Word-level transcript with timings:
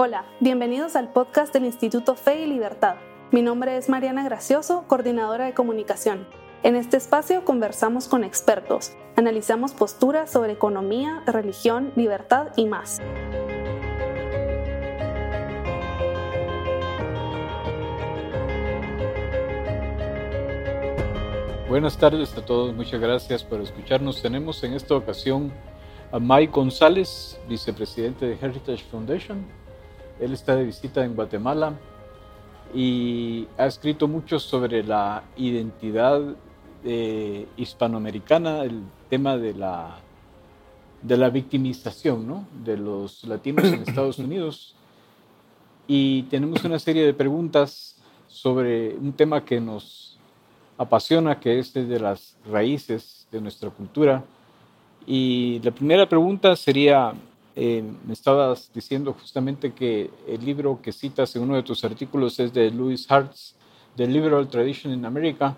Hola, 0.00 0.26
bienvenidos 0.38 0.94
al 0.94 1.10
podcast 1.10 1.52
del 1.52 1.64
Instituto 1.64 2.14
Fe 2.14 2.42
y 2.42 2.46
Libertad. 2.46 2.98
Mi 3.32 3.42
nombre 3.42 3.76
es 3.76 3.88
Mariana 3.88 4.22
Gracioso, 4.22 4.84
coordinadora 4.86 5.46
de 5.46 5.54
comunicación. 5.54 6.24
En 6.62 6.76
este 6.76 6.96
espacio 6.96 7.44
conversamos 7.44 8.06
con 8.06 8.22
expertos, 8.22 8.92
analizamos 9.16 9.72
posturas 9.72 10.30
sobre 10.30 10.52
economía, 10.52 11.24
religión, 11.26 11.92
libertad 11.96 12.52
y 12.54 12.66
más. 12.66 13.00
Buenas 21.68 21.98
tardes 21.98 22.38
a 22.38 22.46
todos, 22.46 22.72
muchas 22.72 23.00
gracias 23.00 23.42
por 23.42 23.60
escucharnos. 23.60 24.22
Tenemos 24.22 24.62
en 24.62 24.74
esta 24.74 24.94
ocasión 24.94 25.52
a 26.12 26.20
Mike 26.20 26.52
González, 26.52 27.40
vicepresidente 27.48 28.26
de 28.26 28.34
Heritage 28.34 28.84
Foundation. 28.84 29.67
Él 30.20 30.32
está 30.32 30.56
de 30.56 30.64
visita 30.64 31.04
en 31.04 31.14
Guatemala 31.14 31.74
y 32.74 33.46
ha 33.56 33.66
escrito 33.66 34.08
mucho 34.08 34.38
sobre 34.38 34.82
la 34.82 35.24
identidad 35.36 36.20
eh, 36.84 37.46
hispanoamericana, 37.56 38.62
el 38.62 38.82
tema 39.08 39.36
de 39.36 39.54
la, 39.54 39.98
de 41.02 41.16
la 41.16 41.30
victimización 41.30 42.26
¿no? 42.26 42.46
de 42.64 42.76
los 42.76 43.24
latinos 43.24 43.64
en 43.64 43.82
Estados 43.82 44.18
Unidos. 44.18 44.74
Y 45.86 46.24
tenemos 46.24 46.64
una 46.64 46.78
serie 46.78 47.04
de 47.04 47.14
preguntas 47.14 47.96
sobre 48.28 48.94
un 48.94 49.12
tema 49.12 49.44
que 49.44 49.60
nos 49.60 50.18
apasiona, 50.76 51.40
que 51.40 51.58
es 51.58 51.72
desde 51.72 51.98
las 51.98 52.36
raíces 52.46 53.26
de 53.32 53.40
nuestra 53.40 53.70
cultura. 53.70 54.22
Y 55.06 55.60
la 55.60 55.70
primera 55.70 56.08
pregunta 56.08 56.54
sería, 56.54 57.12
eh, 57.60 57.82
me 58.06 58.12
estabas 58.12 58.70
diciendo 58.72 59.12
justamente 59.20 59.72
que 59.72 60.10
el 60.28 60.44
libro 60.44 60.78
que 60.80 60.92
citas 60.92 61.34
en 61.34 61.42
uno 61.42 61.56
de 61.56 61.64
tus 61.64 61.82
artículos 61.82 62.38
es 62.38 62.52
de 62.52 62.70
Louis 62.70 63.10
Hartz, 63.10 63.56
The 63.96 64.06
Liberal 64.06 64.46
Tradition 64.46 64.92
in 64.92 65.04
America, 65.04 65.56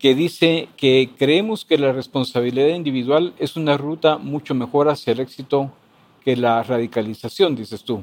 que 0.00 0.16
dice 0.16 0.68
que 0.76 1.10
creemos 1.16 1.64
que 1.64 1.78
la 1.78 1.92
responsabilidad 1.92 2.74
individual 2.74 3.32
es 3.38 3.54
una 3.54 3.76
ruta 3.76 4.18
mucho 4.18 4.56
mejor 4.56 4.88
hacia 4.88 5.12
el 5.12 5.20
éxito 5.20 5.70
que 6.24 6.34
la 6.34 6.64
radicalización, 6.64 7.54
dices 7.54 7.84
tú. 7.84 8.02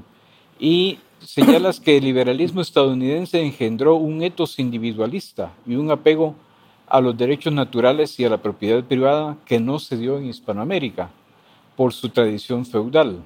Y 0.57 0.99
señalas 1.19 1.81
que 1.81 1.97
el 1.97 2.05
liberalismo 2.05 2.61
estadounidense 2.61 3.41
engendró 3.41 3.95
un 3.95 4.23
etos 4.23 4.57
individualista 4.57 5.51
y 5.65 5.75
un 5.75 5.91
apego 5.91 6.33
a 6.87 7.01
los 7.01 7.17
derechos 7.17 7.51
naturales 7.51 8.17
y 8.21 8.23
a 8.23 8.29
la 8.29 8.41
propiedad 8.41 8.85
privada 8.85 9.35
que 9.45 9.59
no 9.59 9.79
se 9.79 9.97
dio 9.97 10.17
en 10.17 10.27
Hispanoamérica 10.27 11.11
por 11.75 11.93
su 11.93 12.09
tradición 12.09 12.65
feudal. 12.65 13.23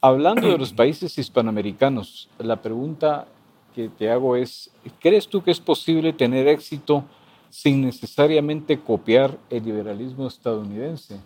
Hablando 0.00 0.48
de 0.48 0.58
los 0.58 0.72
países 0.74 1.18
hispanoamericanos, 1.18 2.28
la 2.38 2.56
pregunta 2.62 3.26
que 3.74 3.88
te 3.88 4.10
hago 4.10 4.36
es, 4.36 4.70
¿crees 5.00 5.28
tú 5.28 5.42
que 5.42 5.50
es 5.50 5.60
posible 5.60 6.12
tener 6.12 6.48
éxito 6.48 7.04
sin 7.50 7.82
necesariamente 7.82 8.78
copiar 8.78 9.36
el 9.50 9.64
liberalismo 9.64 10.26
estadounidense? 10.26 11.16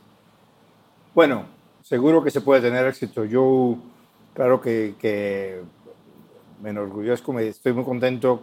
Bueno, 1.14 1.44
seguro 1.83 2.22
que 2.22 2.30
se 2.30 2.41
puede 2.41 2.60
tener 2.60 2.86
éxito. 2.86 3.25
Yo 3.25 3.78
Claro 4.34 4.62
que, 4.62 4.94
que 4.98 5.60
me 6.62 6.70
enorgullezco, 6.70 7.38
estoy 7.38 7.75
muy 7.75 7.84
contento 7.84 8.42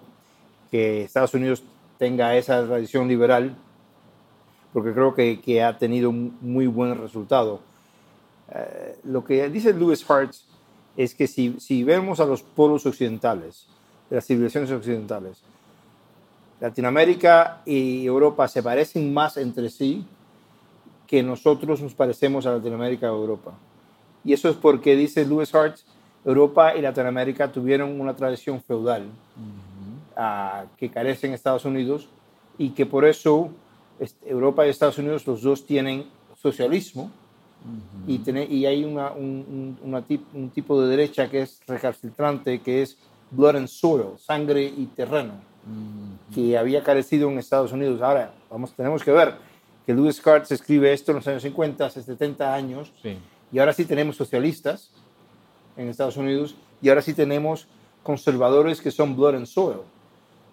que 0.69 1.03
Estados 1.03 1.33
Unidos 1.33 1.63
tenga 1.97 2.35
esa 2.35 2.63
tradición 2.63 3.07
liberal, 3.07 3.55
porque 4.71 4.93
creo 4.93 5.15
que, 5.15 5.41
que 5.41 5.63
ha 5.63 5.79
tenido 5.79 6.11
un 6.11 6.37
muy 6.41 6.67
buen 6.67 6.95
resultado. 6.95 7.61
Eh, 8.51 8.97
lo 9.03 9.23
que 9.23 9.49
dice 9.49 9.73
Lewis 9.73 10.09
Hart 10.09 10.33
es 10.97 11.13
que 11.15 11.27
si, 11.27 11.55
si 11.59 11.83
vemos 11.83 12.19
a 12.19 12.25
los 12.25 12.41
polos 12.41 12.85
occidentales, 12.85 13.67
de 14.09 14.15
las 14.15 14.25
civilizaciones 14.25 14.71
occidentales, 14.71 15.41
Latinoamérica 16.59 17.61
y 17.65 18.05
Europa 18.05 18.47
se 18.47 18.61
parecen 18.61 19.13
más 19.13 19.37
entre 19.37 19.69
sí 19.69 20.05
que 21.07 21.23
nosotros 21.23 21.81
nos 21.81 21.93
parecemos 21.93 22.45
a 22.45 22.51
Latinoamérica 22.51 23.07
y 23.07 23.09
Europa. 23.09 23.53
Y 24.23 24.33
eso 24.33 24.49
es 24.49 24.55
porque, 24.55 24.95
dice 24.95 25.25
Lewis 25.25 25.53
Hart, 25.55 25.77
Europa 26.25 26.75
y 26.75 26.81
Latinoamérica 26.81 27.51
tuvieron 27.51 27.99
una 27.99 28.15
tradición 28.15 28.61
feudal 28.61 29.05
uh, 30.17 30.67
que 30.77 30.89
carece 30.91 31.27
en 31.27 31.33
Estados 31.33 31.65
Unidos 31.65 32.09
y 32.57 32.71
que 32.71 32.85
por 32.85 33.05
eso 33.05 33.49
Europa 34.25 34.65
y 34.65 34.69
Estados 34.69 34.97
Unidos 34.97 35.25
los 35.25 35.41
dos 35.41 35.65
tienen 35.65 36.05
socialismo 36.41 37.09
y, 38.07 38.21
y, 38.49 38.65
hay 38.65 38.83
una, 38.83 39.11
un, 39.11 39.77
un, 39.83 40.49
tipo 40.49 40.81
de 40.81 40.87
derecha 40.87 41.29
que 41.29 41.41
es 41.41 41.59
recalcitrante, 41.67 42.61
que 42.61 42.81
es 42.81 42.97
blood 43.31 43.57
and 43.57 43.67
soil, 43.67 44.17
sangre 44.17 44.63
y 44.63 44.85
terreno, 44.95 45.33
que 46.33 46.57
había 46.57 46.83
carecido 46.83 47.29
en 47.29 47.37
Estados 47.37 47.71
Unidos. 47.71 48.01
Ahora, 48.01 48.33
vamos, 48.49 48.73
tenemos 48.73 49.03
que 49.03 49.11
ver 49.11 49.35
que 49.85 49.93
Lewis 49.93 50.21
Cartes 50.21 50.51
escribe 50.51 50.93
esto 50.93 51.11
en 51.11 51.17
los 51.17 51.27
años 51.27 51.43
50, 51.43 51.85
hace 51.85 52.01
70 52.01 52.53
años. 52.53 52.91
Sí 53.01 53.17
y 53.51 53.59
ahora 53.59 53.73
sí 53.73 53.85
tenemos 53.85 54.15
socialistas 54.15 54.91
en 55.77 55.89
Estados 55.89 56.17
Unidos 56.17 56.55
y 56.81 56.89
ahora 56.89 57.01
sí 57.01 57.13
tenemos 57.13 57.67
conservadores 58.03 58.81
que 58.81 58.91
son 58.91 59.15
blood 59.15 59.35
and 59.35 59.45
soil, 59.45 59.79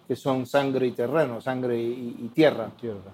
que 0.07 0.15
son 0.15 0.45
sangre 0.45 0.87
y 0.87 0.91
terreno, 0.91 1.41
sangre 1.41 1.79
y, 1.79 2.31
tierra. 2.33 2.71
tierra. 2.79 3.11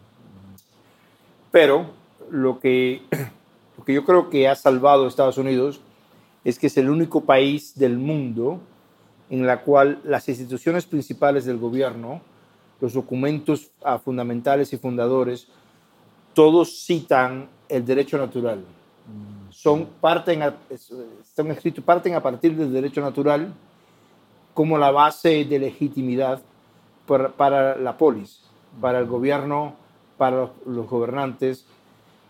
Pero 1.52 1.88
lo 2.32 2.60
que, 2.60 3.04
lo 3.78 3.84
que 3.84 3.94
yo 3.94 4.04
creo 4.06 4.30
que 4.30 4.48
ha 4.48 4.56
salvado 4.56 5.06
a 5.06 5.08
Estados 5.08 5.38
Unidos 5.38 5.82
es 6.44 6.60
que 6.60 6.68
es 6.68 6.78
el 6.78 6.90
único 6.90 7.22
país 7.22 7.78
del 7.78 7.98
mundo 7.98 8.60
en 9.30 9.48
la 9.48 9.62
cual 9.62 10.00
las 10.04 10.28
instituciones 10.30 10.86
principales 10.86 11.46
del 11.46 11.58
gobierno, 11.58 12.22
los 12.82 12.94
documentos 12.94 13.72
ah, 13.84 13.98
fundamentales 13.98 14.74
y 14.74 14.78
fundadores, 14.78 15.48
todos 16.34 16.86
citan 16.86 17.48
el 17.70 17.86
derecho 17.86 18.18
natural. 18.18 18.60
Mm 18.60 19.44
son, 19.54 19.88
parten, 20.02 20.42
están 20.70 21.52
escritos, 21.52 21.84
parten 21.84 22.16
a 22.16 22.22
partir 22.22 22.56
del 22.56 22.74
derecho 22.74 23.02
natural 23.02 23.54
como 24.54 24.78
la 24.78 24.92
base 24.92 25.46
de 25.46 25.60
legitimidad 25.60 26.42
para, 27.06 27.78
la 27.78 27.98
polis, 27.98 28.42
para 28.82 29.00
el 29.00 29.06
gobierno, 29.06 29.76
para 30.18 30.50
los, 30.66 30.90
gobernantes. 30.90 31.66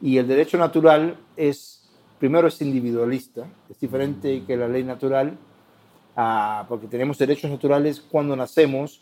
Y 0.03 0.17
el 0.17 0.27
derecho 0.27 0.59
natural 0.59 1.17
es, 1.35 1.81
primero 2.19 2.47
es 2.47 2.61
individualista, 2.61 3.47
es 3.71 3.79
diferente 3.79 4.43
que 4.45 4.55
la 4.55 4.67
ley 4.67 4.83
natural, 4.83 5.35
ah, 6.15 6.65
porque 6.69 6.87
tenemos 6.87 7.17
derechos 7.17 7.49
naturales 7.49 7.99
cuando 7.99 8.35
nacemos 8.35 9.01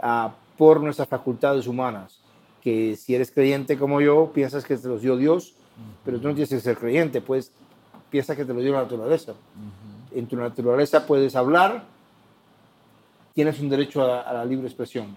ah, 0.00 0.32
por 0.56 0.80
nuestras 0.80 1.08
facultades 1.08 1.66
humanas, 1.66 2.20
que 2.62 2.96
si 2.96 3.14
eres 3.14 3.30
creyente 3.30 3.76
como 3.76 4.00
yo, 4.00 4.30
piensas 4.32 4.64
que 4.64 4.76
te 4.76 4.88
los 4.88 5.02
dio 5.02 5.16
Dios 5.16 5.54
pero 6.04 6.18
tú 6.18 6.28
no 6.28 6.34
tienes 6.34 6.50
que 6.50 6.60
ser 6.60 6.76
creyente, 6.76 7.20
pues 7.20 7.52
piensa 8.10 8.34
que 8.34 8.44
te 8.44 8.52
lo 8.52 8.60
dio 8.60 8.72
la 8.72 8.82
naturaleza. 8.82 9.34
En 10.12 10.26
tu 10.26 10.36
naturaleza 10.36 11.06
puedes 11.06 11.36
hablar, 11.36 11.84
tienes 13.34 13.60
un 13.60 13.68
derecho 13.68 14.02
a, 14.02 14.32
la 14.32 14.44
libre 14.44 14.66
expresión. 14.66 15.16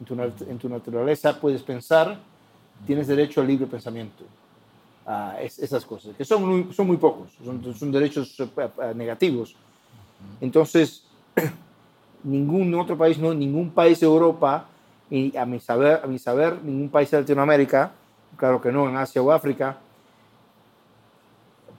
En 0.00 0.06
tu, 0.06 0.14
en 0.22 0.58
tu, 0.58 0.68
naturaleza 0.68 1.40
puedes 1.40 1.62
pensar, 1.62 2.18
tienes 2.86 3.06
derecho 3.06 3.40
al 3.40 3.46
libre 3.46 3.66
pensamiento. 3.66 4.24
Esas 5.40 5.84
cosas, 5.86 6.14
que 6.16 6.24
son 6.24 6.44
muy, 6.44 6.72
son 6.72 6.86
muy 6.86 6.98
pocos, 6.98 7.30
son, 7.42 7.74
son 7.74 7.90
derechos 7.90 8.38
eh, 8.40 8.48
eh, 8.56 8.92
negativos. 8.94 9.56
Entonces, 10.40 11.04
ningún 12.24 12.74
otro 12.74 12.96
país, 12.96 13.18
no, 13.18 13.32
ningún 13.32 13.70
país 13.70 14.00
de 14.00 14.06
Europa, 14.06 14.66
y 15.10 15.34
a 15.36 15.46
mi 15.46 15.60
saber, 15.60 16.00
a 16.04 16.06
mi 16.06 16.18
saber, 16.18 16.62
ningún 16.62 16.90
país 16.90 17.10
de 17.10 17.20
Latinoamérica, 17.20 17.92
claro 18.36 18.60
que 18.60 18.70
no, 18.70 18.88
en 18.88 18.96
Asia 18.96 19.22
o 19.22 19.32
África, 19.32 19.78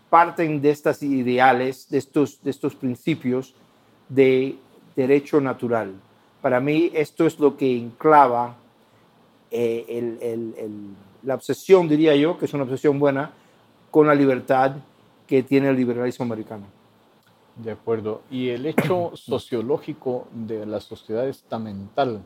parten 0.09 0.59
de 0.59 0.71
estas 0.71 1.04
ideales, 1.04 1.88
de 1.89 2.00
estos, 2.00 2.42
de 2.42 2.50
estos 2.50 2.74
principios 2.74 3.54
de 4.07 4.57
derecho 4.95 5.39
natural. 5.39 5.94
Para 6.42 6.59
mí 6.59 6.89
esto 6.94 7.27
es 7.27 7.38
lo 7.39 7.56
que 7.56 7.77
enclava 7.77 8.56
eh, 9.51 9.86
la 11.24 11.36
obsesión, 11.36 11.88
diría 11.88 12.16
yo, 12.16 12.38
que 12.38 12.45
es 12.45 12.54
una 12.54 12.63
obsesión 12.63 13.00
buena, 13.00 13.31
con 13.92 14.07
la 14.07 14.16
libertad 14.16 14.75
que 15.27 15.44
tiene 15.44 15.69
el 15.69 15.75
liberalismo 15.75 16.24
americano. 16.25 16.66
De 17.56 17.71
acuerdo. 17.71 18.21
Y 18.31 18.50
el 18.50 18.66
hecho 18.66 19.12
sociológico 19.16 20.27
de 20.31 20.66
la 20.66 20.80
sociedad 20.80 21.27
estamental 21.27 22.21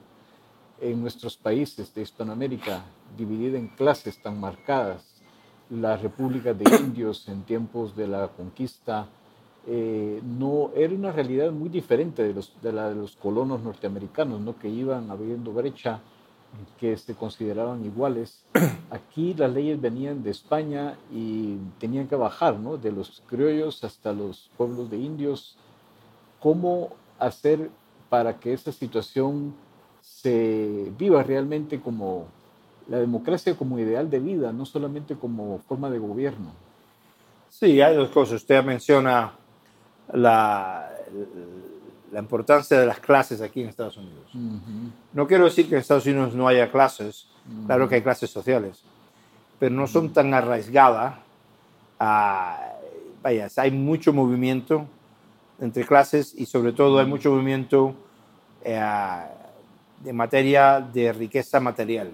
en 0.79 1.01
nuestros 1.01 1.37
países 1.37 1.93
de 1.93 2.01
Hispanoamérica, 2.01 2.83
dividida 3.17 3.57
en 3.57 3.67
clases 3.69 4.21
tan 4.21 4.39
marcadas, 4.39 5.21
las 5.69 6.01
repúblicas 6.01 6.57
de 6.57 6.65
indios 6.79 7.27
en 7.27 7.43
tiempos 7.43 7.95
de 7.95 8.07
la 8.07 8.27
conquista, 8.27 9.07
eh, 9.65 10.21
no 10.23 10.71
era 10.75 10.93
una 10.93 11.11
realidad 11.11 11.51
muy 11.51 11.69
diferente 11.69 12.21
de, 12.21 12.33
los, 12.33 12.53
de 12.61 12.73
la 12.73 12.89
de 12.89 12.95
los 12.95 13.15
colonos 13.15 13.61
norteamericanos, 13.61 14.41
¿no? 14.41 14.57
que 14.59 14.67
iban 14.67 15.09
abriendo 15.09 15.53
brecha, 15.53 16.01
que 16.79 16.97
se 16.97 17.15
consideraban 17.15 17.85
iguales. 17.85 18.43
Aquí 18.91 19.33
las 19.33 19.51
leyes 19.51 19.79
venían 19.79 20.23
de 20.23 20.31
España 20.31 20.97
y 21.11 21.57
tenían 21.79 22.07
que 22.07 22.15
bajar, 22.15 22.59
¿no? 22.59 22.77
de 22.77 22.91
los 22.91 23.21
criollos 23.27 23.83
hasta 23.83 24.13
los 24.13 24.49
pueblos 24.57 24.89
de 24.89 24.97
indios. 24.97 25.57
cómo 26.39 26.89
hacer 27.19 27.69
para 28.09 28.39
que 28.39 28.53
esa 28.53 28.71
situación 28.71 29.55
se 30.01 30.91
viva 30.99 31.23
realmente 31.23 31.79
como 31.79 32.27
la 32.89 32.99
democracia 32.99 33.55
como 33.55 33.79
ideal 33.79 34.09
de 34.09 34.19
vida, 34.19 34.51
no 34.51 34.65
solamente 34.65 35.15
como 35.15 35.59
forma 35.59 35.89
de 35.89 35.99
gobierno. 35.99 36.51
Sí, 37.49 37.79
hay 37.81 37.95
dos 37.95 38.09
cosas. 38.09 38.41
Usted 38.41 38.63
menciona 38.63 39.33
la, 40.11 40.91
la 42.13 42.19
importancia 42.19 42.79
de 42.79 42.85
las 42.85 42.99
clases 42.99 43.41
aquí 43.41 43.61
en 43.61 43.69
Estados 43.69 43.97
Unidos. 43.97 44.31
No 45.13 45.27
quiero 45.27 45.45
decir 45.45 45.67
que 45.67 45.75
en 45.75 45.81
Estados 45.81 46.05
Unidos 46.05 46.35
no 46.35 46.47
haya 46.47 46.71
clases, 46.71 47.27
claro 47.65 47.89
que 47.89 47.95
hay 47.95 48.01
clases 48.01 48.29
sociales, 48.29 48.83
pero 49.59 49.73
no 49.73 49.87
son 49.87 50.13
tan 50.13 50.33
arraigadas. 50.33 51.15
vaya, 51.99 53.47
hay 53.57 53.71
mucho 53.71 54.13
movimiento 54.13 54.85
entre 55.59 55.85
clases 55.85 56.35
y 56.37 56.45
sobre 56.45 56.71
todo 56.71 56.99
hay 56.99 57.05
mucho 57.07 57.31
movimiento 57.31 57.95
eh, 58.63 58.79
de 60.03 60.13
materia 60.13 60.79
de 60.81 61.11
riqueza 61.13 61.59
material. 61.59 62.11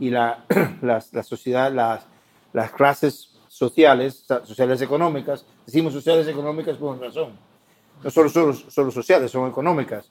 Y 0.00 0.10
la, 0.10 0.44
la, 0.82 1.22
sociedad, 1.22 1.72
las, 1.72 2.04
las 2.52 2.72
clases 2.72 3.30
sociales, 3.46 4.26
sociales 4.42 4.82
económicas, 4.82 5.46
decimos 5.64 5.92
sociales 5.92 6.26
económicas 6.26 6.76
por 6.76 6.96
una 6.96 7.06
razón. 7.06 7.46
No 8.02 8.10
solo, 8.10 8.28
solo, 8.28 8.52
solo 8.54 8.90
sociales, 8.90 9.30
son 9.30 9.48
económicas. 9.48 10.08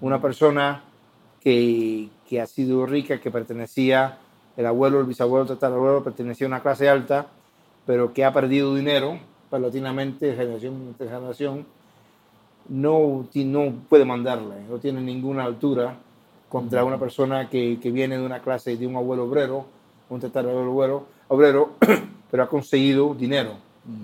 Una 0.00 0.20
persona 0.20 0.82
que, 1.40 2.08
que, 2.28 2.40
ha 2.40 2.46
sido 2.46 2.86
rica, 2.86 3.20
que 3.20 3.30
pertenecía, 3.30 4.18
el 4.56 4.66
abuelo, 4.66 5.00
el 5.00 5.06
bisabuelo, 5.06 5.42
el 5.42 5.48
tatarabuelo, 5.48 6.02
pertenecía 6.02 6.46
a 6.46 6.48
una 6.48 6.62
clase 6.62 6.88
alta, 6.88 7.26
pero 7.86 8.12
que 8.12 8.24
ha 8.24 8.32
perdido 8.32 8.74
dinero 8.74 9.18
paulatinamente 9.50 10.34
generación 10.34 10.96
en 10.98 11.08
generación, 11.08 11.66
no, 12.68 13.28
no 13.32 13.72
puede 13.88 14.04
mandarle, 14.04 14.56
no 14.68 14.78
tiene 14.78 15.00
ninguna 15.00 15.44
altura 15.44 15.96
contra 16.48 16.84
una 16.84 16.98
persona 16.98 17.48
que, 17.48 17.78
que 17.80 17.90
viene 17.92 18.16
de 18.16 18.24
una 18.24 18.40
clase 18.40 18.76
de 18.76 18.84
un 18.84 18.96
abuelo 18.96 19.24
obrero, 19.24 19.66
un 20.08 20.20
tatarabuelo 20.20 20.72
obrero, 20.72 21.06
obrero 21.28 21.70
pero 22.30 22.42
ha 22.42 22.48
conseguido 22.48 23.14
dinero 23.14 23.52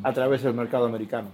a 0.05 0.13
través 0.13 0.43
del 0.43 0.55
mercado 0.55 0.87
americano. 0.87 1.31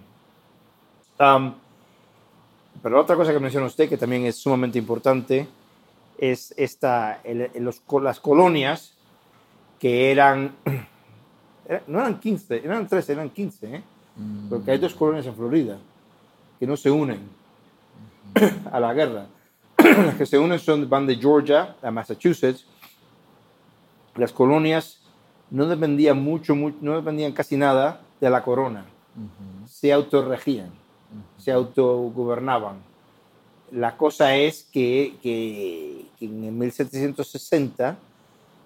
Pero 2.83 3.01
otra 3.01 3.17
cosa 3.17 3.33
que 3.33 3.41
menciona 3.41 3.67
usted, 3.67 3.89
que 3.89 3.97
también 3.97 4.25
es 4.25 4.37
sumamente 4.37 4.79
importante, 4.79 5.47
es 6.19 6.55
esta, 6.57 7.21
los, 7.55 7.83
las 8.03 8.21
colonias 8.21 8.95
que 9.79 10.11
eran, 10.11 10.55
no 11.87 12.01
eran 12.01 12.19
15, 12.21 12.65
eran 12.65 12.87
13, 12.87 13.13
eran 13.13 13.31
15, 13.31 13.75
¿eh? 13.75 13.83
Mm. 14.17 14.49
porque 14.49 14.71
hay 14.71 14.79
dos 14.79 14.95
colonias 14.95 15.27
en 15.27 15.37
Florida 15.37 15.79
que 16.59 16.67
no 16.67 16.77
se 16.77 16.91
unen 16.91 17.21
a 18.73 18.81
la 18.81 18.95
guerra. 18.95 19.27
Las 19.79 20.15
que 20.15 20.27
se 20.27 20.39
unen 20.39 20.59
son, 20.59 20.89
van 20.89 21.07
de 21.07 21.17
Georgia 21.17 21.77
a 21.83 21.91
Massachusetts. 21.91 22.67
Las 24.15 24.33
colonias 24.33 25.01
no 25.51 25.67
dependían 25.67 26.23
mucho, 26.23 26.55
no 26.55 26.97
dependían 26.97 27.33
casi 27.33 27.57
nada 27.57 28.01
de 28.21 28.31
la 28.31 28.43
corona. 28.43 28.87
Se 29.67 29.93
autorregían, 29.93 30.71
se 31.39 31.53
autogobernaban. 31.53 32.77
La 33.73 33.97
cosa 33.97 34.37
es 34.37 34.69
que, 34.73 35.15
que, 35.23 36.07
en 36.21 36.59
1760, 36.59 37.97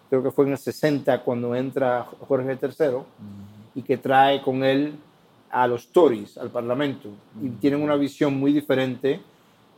creo 0.08 0.23
que 0.23 0.31
fue 0.31 0.47
en 0.47 0.52
el 0.52 0.58
60 0.58 1.23
cuando 1.23 1.55
entra 1.55 2.06
Jorge 2.29 2.58
III, 2.61 2.99
y 3.75 3.82
que 3.82 3.97
trae 3.97 4.43
con 4.43 4.64
él 4.64 4.94
a 5.50 5.67
los 5.67 5.88
Tories 5.88 6.37
al 6.38 6.50
Parlamento, 6.50 7.08
y 7.43 7.49
tienen 7.50 7.82
una 7.82 7.97
visión 7.97 8.38
muy 8.38 8.53
diferente 8.53 9.20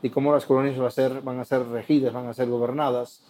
de 0.02 0.10
cómo 0.10 0.32
las 0.32 0.44
colonias 0.44 0.76
van 0.76 0.86
a, 0.86 0.90
ser, 0.90 1.20
van 1.22 1.38
a 1.38 1.44
ser 1.44 1.66
regidas, 1.68 2.12
van 2.12 2.26
a 2.26 2.34
ser 2.34 2.48
gobernadas. 2.48 3.22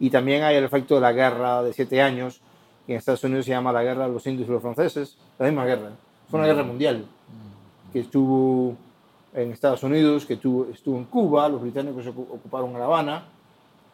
Y 0.00 0.10
también 0.10 0.42
hay 0.42 0.56
el 0.56 0.64
efecto 0.64 0.94
de 0.94 1.02
la 1.02 1.12
guerra 1.12 1.62
de 1.62 1.72
siete 1.72 2.00
años, 2.00 2.40
en 2.86 2.96
Estados 2.96 3.24
Unidos 3.24 3.46
se 3.46 3.52
llama 3.52 3.72
la 3.72 3.82
guerra 3.82 4.06
de 4.06 4.12
los 4.12 4.26
indios 4.26 4.48
y 4.48 4.52
los 4.52 4.62
franceses, 4.62 5.16
la 5.38 5.46
misma 5.46 5.64
guerra. 5.64 5.90
Fue 6.28 6.38
una 6.38 6.46
guerra 6.46 6.62
mundial 6.62 7.06
que 7.94 8.00
estuvo 8.00 8.76
en 9.32 9.52
Estados 9.52 9.84
Unidos, 9.84 10.26
que 10.26 10.34
estuvo, 10.34 10.66
estuvo 10.72 10.98
en 10.98 11.04
Cuba, 11.04 11.48
los 11.48 11.62
británicos 11.62 12.04
ocuparon 12.08 12.72
La 12.72 12.86
Habana. 12.86 13.24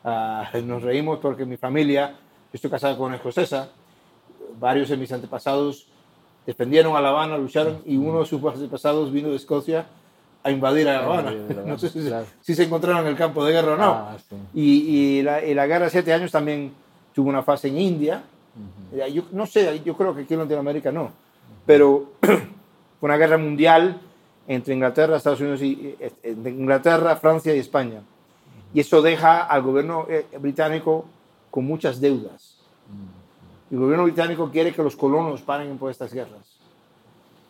Ah, 0.02 0.50
nos 0.64 0.82
reímos 0.82 1.18
porque 1.18 1.44
mi 1.44 1.58
familia, 1.58 2.08
yo 2.08 2.54
estoy 2.54 2.70
casado 2.70 2.96
con 2.96 3.08
una 3.08 3.16
escocesa, 3.16 3.68
varios 4.58 4.88
de 4.88 4.96
mis 4.96 5.12
antepasados 5.12 5.86
defendieron 6.46 6.96
a 6.96 7.02
La 7.02 7.10
Habana, 7.10 7.36
lucharon 7.36 7.82
y 7.84 7.98
uno 7.98 8.20
de 8.20 8.26
sus 8.26 8.42
antepasados 8.42 9.12
vino 9.12 9.28
de 9.28 9.36
Escocia 9.36 9.84
a 10.42 10.50
invadir 10.50 10.88
a 10.88 10.94
La 10.94 11.04
Habana. 11.04 11.34
No 11.66 11.78
sé 11.78 11.90
si, 12.40 12.54
se 12.54 12.64
encontraron 12.64 13.02
en 13.02 13.08
el 13.08 13.16
campo 13.16 13.44
de 13.44 13.52
guerra 13.52 13.74
o 13.74 13.76
no. 13.76 13.92
Ah, 13.92 14.16
y, 14.54 14.62
y, 14.62 15.22
la, 15.22 15.44
y, 15.44 15.52
la, 15.52 15.66
guerra 15.66 15.84
de 15.84 15.90
siete 15.90 16.14
años 16.14 16.32
también 16.32 16.72
tuvo 17.14 17.28
una 17.28 17.42
fase 17.42 17.68
en 17.68 17.78
India, 17.78 18.22
yo 19.12 19.24
no 19.32 19.44
sé, 19.44 19.82
yo 19.84 19.94
creo 19.94 20.14
que 20.14 20.22
aquí 20.22 20.32
en 20.32 20.40
Latinoamérica 20.40 20.90
no, 20.90 21.10
pero 21.66 22.12
una 23.00 23.16
guerra 23.16 23.38
mundial 23.38 24.00
entre 24.46 24.74
Inglaterra, 24.74 25.16
Estados 25.16 25.40
Unidos 25.40 25.62
y 25.62 25.96
Inglaterra, 26.24 27.16
Francia 27.16 27.54
y 27.54 27.58
España. 27.58 28.02
Y 28.74 28.80
eso 28.80 29.02
deja 29.02 29.42
al 29.42 29.62
gobierno 29.62 30.06
eh, 30.08 30.26
británico 30.38 31.04
con 31.50 31.64
muchas 31.64 32.00
deudas. 32.00 32.56
El 33.70 33.78
gobierno 33.78 34.04
británico 34.04 34.50
quiere 34.50 34.72
que 34.72 34.82
los 34.82 34.96
colonos 34.96 35.42
paguen 35.42 35.78
por 35.78 35.90
estas 35.90 36.12
guerras. 36.12 36.58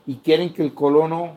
Y 0.06 0.16
quieren 0.16 0.52
que 0.52 0.62
el 0.62 0.74
colono 0.74 1.36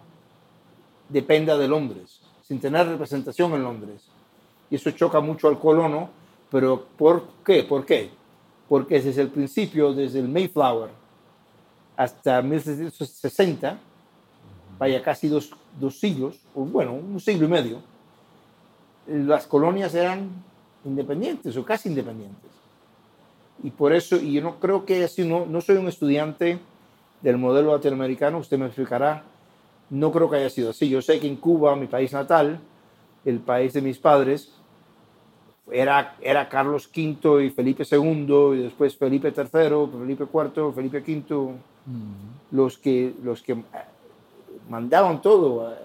dependa 1.09 1.57
de 1.57 1.67
Londres, 1.67 2.21
sin 2.41 2.59
tener 2.59 2.87
representación 2.87 3.53
en 3.53 3.63
Londres. 3.63 4.07
Y 4.69 4.75
eso 4.75 4.91
choca 4.91 5.19
mucho 5.19 5.47
al 5.47 5.59
colono, 5.59 6.09
pero 6.49 6.85
¿por 6.97 7.23
qué? 7.43 7.63
¿Por 7.63 7.85
qué? 7.85 8.11
porque 8.67 8.99
desde 8.99 9.21
el 9.21 9.29
principio, 9.29 9.93
desde 9.93 10.19
el 10.19 10.27
Mayflower 10.27 10.89
hasta 11.95 12.41
1760, 12.41 13.77
vaya 14.83 15.01
casi 15.01 15.29
dos, 15.29 15.49
dos 15.79 15.97
siglos, 15.97 16.41
o 16.53 16.65
bueno, 16.65 16.93
un 16.93 17.17
siglo 17.21 17.45
y 17.45 17.49
medio, 17.49 17.77
las 19.07 19.47
colonias 19.47 19.95
eran 19.95 20.29
independientes 20.83 21.55
o 21.55 21.63
casi 21.63 21.87
independientes. 21.87 22.51
Y 23.63 23.71
por 23.71 23.93
eso, 23.93 24.17
y 24.17 24.33
yo 24.33 24.41
no 24.41 24.59
creo 24.59 24.83
que 24.83 25.05
así, 25.05 25.25
no, 25.25 25.45
no 25.45 25.61
soy 25.61 25.77
un 25.77 25.87
estudiante 25.87 26.59
del 27.21 27.37
modelo 27.37 27.71
latinoamericano, 27.71 28.39
usted 28.39 28.57
me 28.57 28.65
explicará, 28.65 29.23
no 29.89 30.11
creo 30.11 30.29
que 30.29 30.35
haya 30.35 30.49
sido 30.49 30.71
así. 30.71 30.89
Yo 30.89 31.01
sé 31.01 31.17
que 31.21 31.27
en 31.27 31.37
Cuba, 31.37 31.77
mi 31.77 31.87
país 31.87 32.11
natal, 32.11 32.59
el 33.23 33.39
país 33.39 33.71
de 33.71 33.81
mis 33.81 33.97
padres, 33.97 34.51
era, 35.71 36.17
era 36.19 36.49
Carlos 36.49 36.89
V 36.93 37.45
y 37.45 37.51
Felipe 37.51 37.85
II, 37.89 38.57
y 38.57 38.63
después 38.63 38.97
Felipe 38.97 39.29
III, 39.29 39.47
Felipe 39.97 40.25
IV, 40.25 40.73
Felipe 40.75 40.97
V, 40.99 41.55
los, 42.51 42.77
que, 42.77 43.13
los 43.23 43.41
que 43.41 43.63
mandaban 44.73 45.21
todo, 45.21 45.71
eh, 45.71 45.75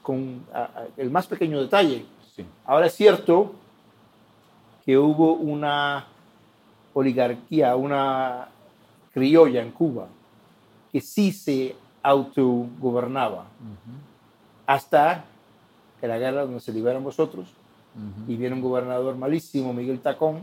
con, 0.00 0.44
el 0.96 1.10
más 1.10 1.26
pequeño 1.26 1.60
detalle. 1.60 2.06
Ahora 2.64 2.86
es 2.86 2.94
cierto 2.94 3.52
que 4.84 4.96
hubo 4.96 5.34
una 5.34 6.06
oligarquía, 6.94 7.74
una 7.74 8.46
criolla 9.12 9.60
en 9.60 9.72
Cuba, 9.72 10.06
que 10.92 11.00
sí 11.00 11.32
se 11.32 11.74
autogobernaba, 12.02 13.46
hasta 14.66 15.24
que 16.00 16.06
la 16.06 16.18
guerra 16.18 16.42
donde 16.42 16.60
se 16.60 16.72
liberan 16.72 17.02
vosotros, 17.02 17.48
y 18.28 18.36
viene 18.36 18.54
un 18.54 18.62
gobernador 18.62 19.16
malísimo, 19.16 19.72
Miguel 19.72 19.98
Tacón, 20.00 20.42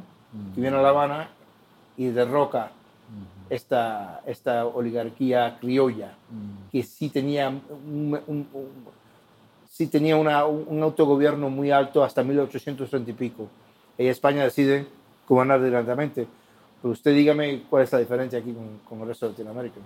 que 0.54 0.62
viene 0.62 0.75
a 0.75 0.82
La 0.82 0.89
Habana 0.89 1.30
y 1.96 2.08
derroca 2.08 2.72
esta, 3.50 4.22
esta 4.26 4.66
oligarquía 4.66 5.58
criolla, 5.60 6.14
que 6.72 6.84
sí 6.84 7.10
tenía, 7.10 7.50
un, 7.50 8.48
sí 9.70 9.88
tenía 9.88 10.18
una, 10.18 10.46
un 10.46 10.82
autogobierno 10.84 11.50
muy 11.50 11.72
alto 11.72 12.04
hasta 12.04 12.24
1830 12.24 13.12
y 13.12 13.14
pico. 13.14 13.48
Y 13.98 14.08
España 14.08 14.44
decide 14.44 14.86
gobernar 15.28 15.64
directamente. 15.64 16.28
Pero 16.82 16.92
usted 16.92 17.14
dígame 17.16 17.64
cuál 17.70 17.84
es 17.84 17.92
la 17.92 18.00
diferencia 18.00 18.40
aquí 18.40 18.54
con, 18.54 18.80
con 18.88 19.02
el 19.02 19.08
resto 19.08 19.26
de 19.26 19.32
Latinoamérica. 19.32 19.80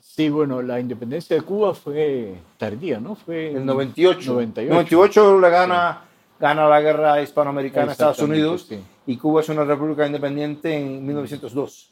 Sí, 0.00 0.28
bueno, 0.28 0.60
la 0.62 0.80
independencia 0.80 1.36
de 1.36 1.42
Cuba 1.42 1.74
fue 1.74 2.34
tardía, 2.56 2.98
¿no? 2.98 3.14
Fue 3.14 3.50
en 3.50 3.58
el 3.58 3.66
98. 3.66 4.32
98, 4.32 4.72
98 4.74 5.40
la 5.40 5.48
gana 5.48 6.02
gana 6.40 6.68
la 6.68 6.80
guerra 6.80 7.20
hispanoamericana 7.20 7.92
Estados 7.92 8.20
Unidos 8.20 8.68
y 9.06 9.16
Cuba 9.16 9.40
es 9.40 9.48
una 9.48 9.64
república 9.64 10.06
independiente 10.06 10.76
en 10.76 11.04
1902. 11.04 11.90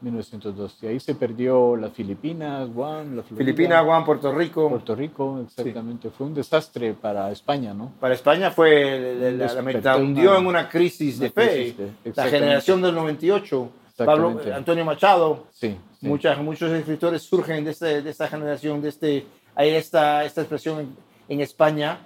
1902. 0.00 0.78
Y 0.82 0.86
ahí 0.86 1.00
se 1.00 1.14
perdió 1.14 1.76
las 1.76 1.92
Filipinas, 1.92 2.68
Guam, 2.72 3.16
la 3.16 3.22
Filipinas, 3.22 3.84
Guam, 3.84 4.04
Puerto 4.04 4.32
Rico. 4.32 4.68
Puerto 4.68 4.94
Rico, 4.94 5.40
exactamente. 5.44 6.10
Fue 6.10 6.26
un 6.26 6.34
desastre 6.34 6.94
para 6.94 7.30
España, 7.30 7.74
¿no? 7.74 7.92
Para 8.00 8.14
España 8.14 8.50
fue, 8.50 9.16
la, 9.36 9.80
la, 9.80 9.96
hundió 9.96 10.36
en 10.38 10.46
una 10.46 10.68
crisis 10.68 11.18
de 11.18 11.30
fe. 11.30 11.74
la 12.14 12.26
generación 12.28 12.80
del 12.82 12.94
98, 12.94 13.70
Pablo, 13.96 14.40
Antonio 14.54 14.84
Machado, 14.84 15.46
sí, 15.50 15.76
muchas, 16.02 16.38
muchos 16.38 16.70
escritores 16.70 17.22
surgen 17.22 17.64
de, 17.64 17.72
este, 17.72 18.02
de 18.02 18.10
esta 18.10 18.28
generación, 18.28 18.80
de 18.80 18.90
este, 18.90 19.26
hay 19.56 19.70
esta, 19.70 20.24
esta 20.24 20.42
expresión 20.42 20.94
en 21.28 21.40
España, 21.40 21.98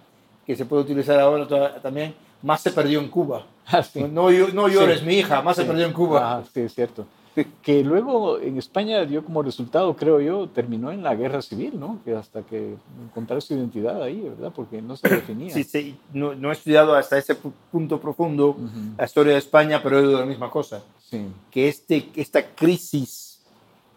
que 0.46 0.56
se 0.56 0.64
puede 0.64 0.82
utilizar 0.82 1.20
ahora 1.20 1.46
toda- 1.46 1.80
también, 1.82 2.14
más 2.42 2.62
se 2.62 2.70
perdió 2.72 2.98
en 3.00 3.08
Cuba. 3.08 3.46
Ah. 3.66 3.82
No, 4.10 4.28
no 4.30 4.68
llores, 4.68 5.02
mi 5.04 5.14
hija, 5.18 5.40
más 5.42 5.56
se 5.56 5.64
perdió 5.64 5.86
en 5.86 5.92
Cuba. 5.92 6.38
Ah, 6.38 6.42
sí, 6.52 6.60
es 6.62 6.74
cierto. 6.74 7.06
Que 7.62 7.82
luego 7.82 8.38
en 8.38 8.58
España 8.58 9.04
dio 9.04 9.24
como 9.24 9.42
resultado, 9.42 9.94
creo 9.96 10.20
yo, 10.20 10.48
terminó 10.48 10.90
en 10.92 11.02
la 11.02 11.14
guerra 11.14 11.40
civil, 11.42 11.78
¿no? 11.80 11.98
Que 12.04 12.14
hasta 12.14 12.42
que 12.42 12.74
encontrar 13.04 13.40
su 13.42 13.54
identidad 13.54 14.02
ahí, 14.02 14.20
¿verdad? 14.20 14.52
Porque 14.54 14.82
no 14.82 14.96
se 14.96 15.08
definía. 15.16 15.52
Sí, 15.54 15.64
sí, 15.64 15.96
no, 16.12 16.34
no 16.34 16.50
he 16.50 16.52
estudiado 16.52 16.94
hasta 16.94 17.16
ese 17.18 17.34
pu- 17.40 17.52
punto 17.70 18.00
profundo 18.00 18.50
Ujú. 18.50 18.68
la 18.98 19.04
historia 19.04 19.32
de 19.32 19.38
España, 19.38 19.80
pero 19.82 19.98
he 19.98 20.06
oído 20.06 20.20
la 20.20 20.26
misma 20.26 20.50
cosa, 20.50 20.82
Sí. 21.10 21.26
que 21.50 21.68
este, 21.68 22.08
esta 22.16 22.44
crisis 22.54 23.40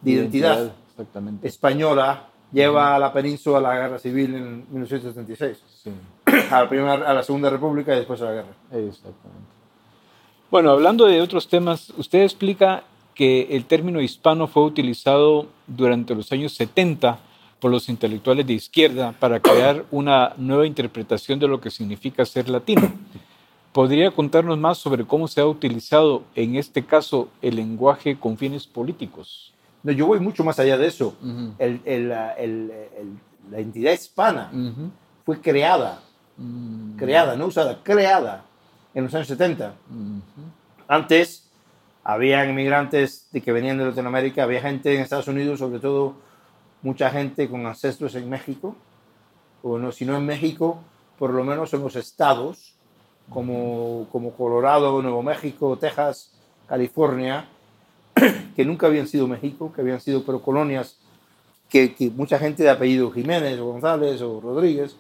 de 0.02 0.12
identidad, 0.12 0.72
Exactamente. 0.92 1.48
española 1.48 2.28
lleva 2.52 2.96
a 2.96 3.00
la 3.00 3.12
península 3.12 3.58
a 3.58 3.62
la 3.62 3.76
guerra 3.76 4.00
civil 4.00 4.36
en 4.36 4.66
1976, 4.72 5.58
Sí, 5.84 5.92
a 6.52 6.62
la, 6.64 6.70
primera, 6.70 6.94
a 6.94 7.14
la 7.14 7.24
Segunda 7.24 7.50
República 7.50 7.94
y 7.94 7.98
después 7.98 8.22
a 8.22 8.26
la 8.26 8.32
guerra. 8.32 8.54
exactamente. 8.72 9.50
Bueno, 10.52 10.72
hablando 10.72 11.06
de 11.06 11.22
otros 11.22 11.48
temas, 11.50 11.90
usted 11.98 12.22
explica 12.24 12.84
que 13.16 13.48
el 13.52 13.66
término 13.66 14.02
hispano 14.02 14.48
fue 14.48 14.64
utilizado 14.66 15.48
durante 15.66 16.14
los 16.14 16.32
años 16.32 16.54
70 16.54 17.18
por 17.60 17.72
los 17.72 17.88
intelectuales 17.90 18.46
de 18.46 18.54
izquierda 18.54 19.14
para 19.20 19.40
crear 19.40 19.86
una 19.90 20.34
nueva 20.38 20.68
interpretación 20.68 21.40
de 21.40 21.48
lo 21.48 21.60
que 21.62 21.72
significa 21.72 22.26
ser 22.26 22.50
latino. 22.50 22.92
¿Podría 23.72 24.12
contarnos 24.12 24.58
más 24.58 24.78
sobre 24.78 25.06
cómo 25.06 25.28
se 25.28 25.42
ha 25.42 25.46
utilizado 25.48 26.24
en 26.36 26.56
este 26.56 26.86
caso 26.86 27.30
el 27.42 27.56
lenguaje 27.56 28.18
con 28.18 28.38
fines 28.38 28.68
políticos? 28.68 29.54
No, 29.84 29.92
yo 29.92 30.08
voy 30.08 30.20
mucho 30.20 30.44
más 30.44 30.60
allá 30.60 30.78
de 30.78 30.88
eso. 30.88 31.16
El, 31.58 32.10
la- 32.10 32.34
el- 32.34 32.72
el- 32.98 33.20
la 33.52 33.60
entidad 33.60 33.92
hispana 33.94 34.52
fue 35.26 35.40
creada, 35.42 36.02
Mm, 36.38 36.98
creada, 36.98 37.38
no 37.38 37.46
usada, 37.46 37.82
creada 37.82 38.44
en 38.94 39.06
los 39.06 39.14
años 39.16 39.28
70. 39.28 39.74
ujú. 39.90 40.22
Antes 40.88 41.45
había 42.06 42.46
inmigrantes 42.46 43.28
de 43.32 43.42
que 43.42 43.52
venían 43.52 43.78
de 43.78 43.86
Latinoamérica, 43.86 44.44
había 44.44 44.62
gente 44.62 44.96
en 44.96 45.02
Estados 45.02 45.28
Unidos, 45.28 45.60
sobre 45.60 45.80
todo 45.80 46.16
mucha 46.82 47.10
gente 47.10 47.50
con 47.50 47.66
ancestros 47.66 48.16
en 48.16 48.30
México, 48.30 48.78
o 49.64 49.78
no, 49.78 49.92
si 49.92 50.06
no 50.06 50.16
en 50.16 50.26
México, 50.26 50.80
por 51.20 51.32
lo 51.32 51.44
menos 51.44 51.74
en 51.74 51.82
los 51.82 51.98
estados, 51.98 52.76
como, 53.30 54.08
como 54.12 54.32
Colorado, 54.32 55.02
Nuevo 55.02 55.22
México, 55.22 55.78
Texas, 55.78 56.32
California, 56.68 57.50
que 58.56 58.64
nunca 58.64 58.88
habían 58.88 59.08
sido 59.08 59.28
México, 59.28 59.74
que 59.74 59.82
habían 59.82 60.00
sido 60.00 60.24
pero 60.24 60.42
colonias, 60.42 60.98
que, 61.68 61.94
que 61.94 62.10
mucha 62.10 62.40
gente 62.40 62.64
de 62.64 62.70
apellido 62.70 63.12
Jiménez 63.12 63.60
o 63.60 63.66
González 63.66 64.22
o 64.22 64.40
Rodríguez, 64.40 64.96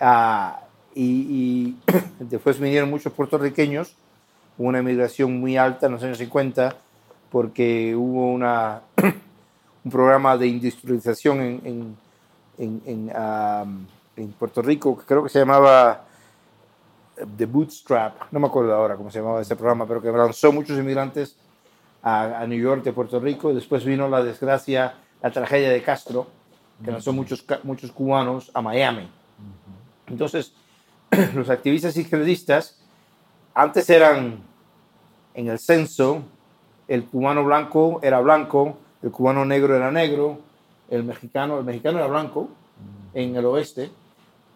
Ah, 0.00 0.62
y, 0.94 1.04
y 1.04 1.76
después 2.20 2.58
vinieron 2.58 2.88
muchos 2.88 3.12
puertorriqueños, 3.12 3.94
una 4.68 4.80
emigración 4.80 5.40
muy 5.40 5.56
alta 5.56 5.86
en 5.86 5.92
los 5.92 6.02
años 6.02 6.18
50, 6.18 6.76
porque 7.30 7.94
hubo 7.96 8.30
una, 8.30 8.82
un 9.84 9.90
programa 9.90 10.36
de 10.36 10.48
industrialización 10.48 11.40
en, 11.40 11.60
en, 11.64 11.96
en, 12.58 12.82
en, 12.86 13.86
en 14.16 14.32
Puerto 14.32 14.60
Rico, 14.60 14.98
que 14.98 15.04
creo 15.06 15.22
que 15.22 15.30
se 15.30 15.38
llamaba 15.38 16.04
eh, 17.16 17.24
The 17.36 17.46
Bootstrap, 17.46 18.30
no 18.32 18.40
me 18.40 18.48
acuerdo 18.48 18.74
ahora 18.74 18.96
cómo 18.96 19.10
se 19.10 19.20
llamaba 19.20 19.40
ese 19.40 19.56
programa, 19.56 19.86
pero 19.86 20.02
que 20.02 20.12
lanzó 20.12 20.52
muchos 20.52 20.78
inmigrantes 20.78 21.36
a, 22.02 22.40
a 22.40 22.46
New 22.46 22.60
York 22.60 22.82
de 22.82 22.92
Puerto 22.92 23.18
Rico. 23.18 23.54
Después 23.54 23.82
vino 23.84 24.08
la 24.08 24.22
desgracia, 24.22 24.94
la 25.22 25.30
tragedia 25.30 25.70
de 25.70 25.82
Castro, 25.82 26.26
que 26.84 26.90
lanzó 26.90 27.14
muchos, 27.14 27.44
muchos 27.62 27.92
cubanos 27.92 28.50
a 28.52 28.60
Miami. 28.60 29.08
Entonces, 30.06 30.52
los 31.34 31.48
activistas 31.48 31.96
izquierdistas 31.96 32.78
antes 33.54 33.88
eran 33.90 34.49
en 35.34 35.48
el 35.48 35.58
censo, 35.58 36.22
el 36.88 37.04
cubano 37.04 37.44
blanco 37.44 38.00
era 38.02 38.20
blanco, 38.20 38.76
el 39.02 39.10
cubano 39.10 39.44
negro 39.44 39.76
era 39.76 39.90
negro, 39.90 40.38
el 40.88 41.04
mexicano, 41.04 41.58
el 41.58 41.64
mexicano 41.64 41.98
era 41.98 42.08
blanco 42.08 42.48
en 43.14 43.36
el 43.36 43.44
oeste. 43.46 43.90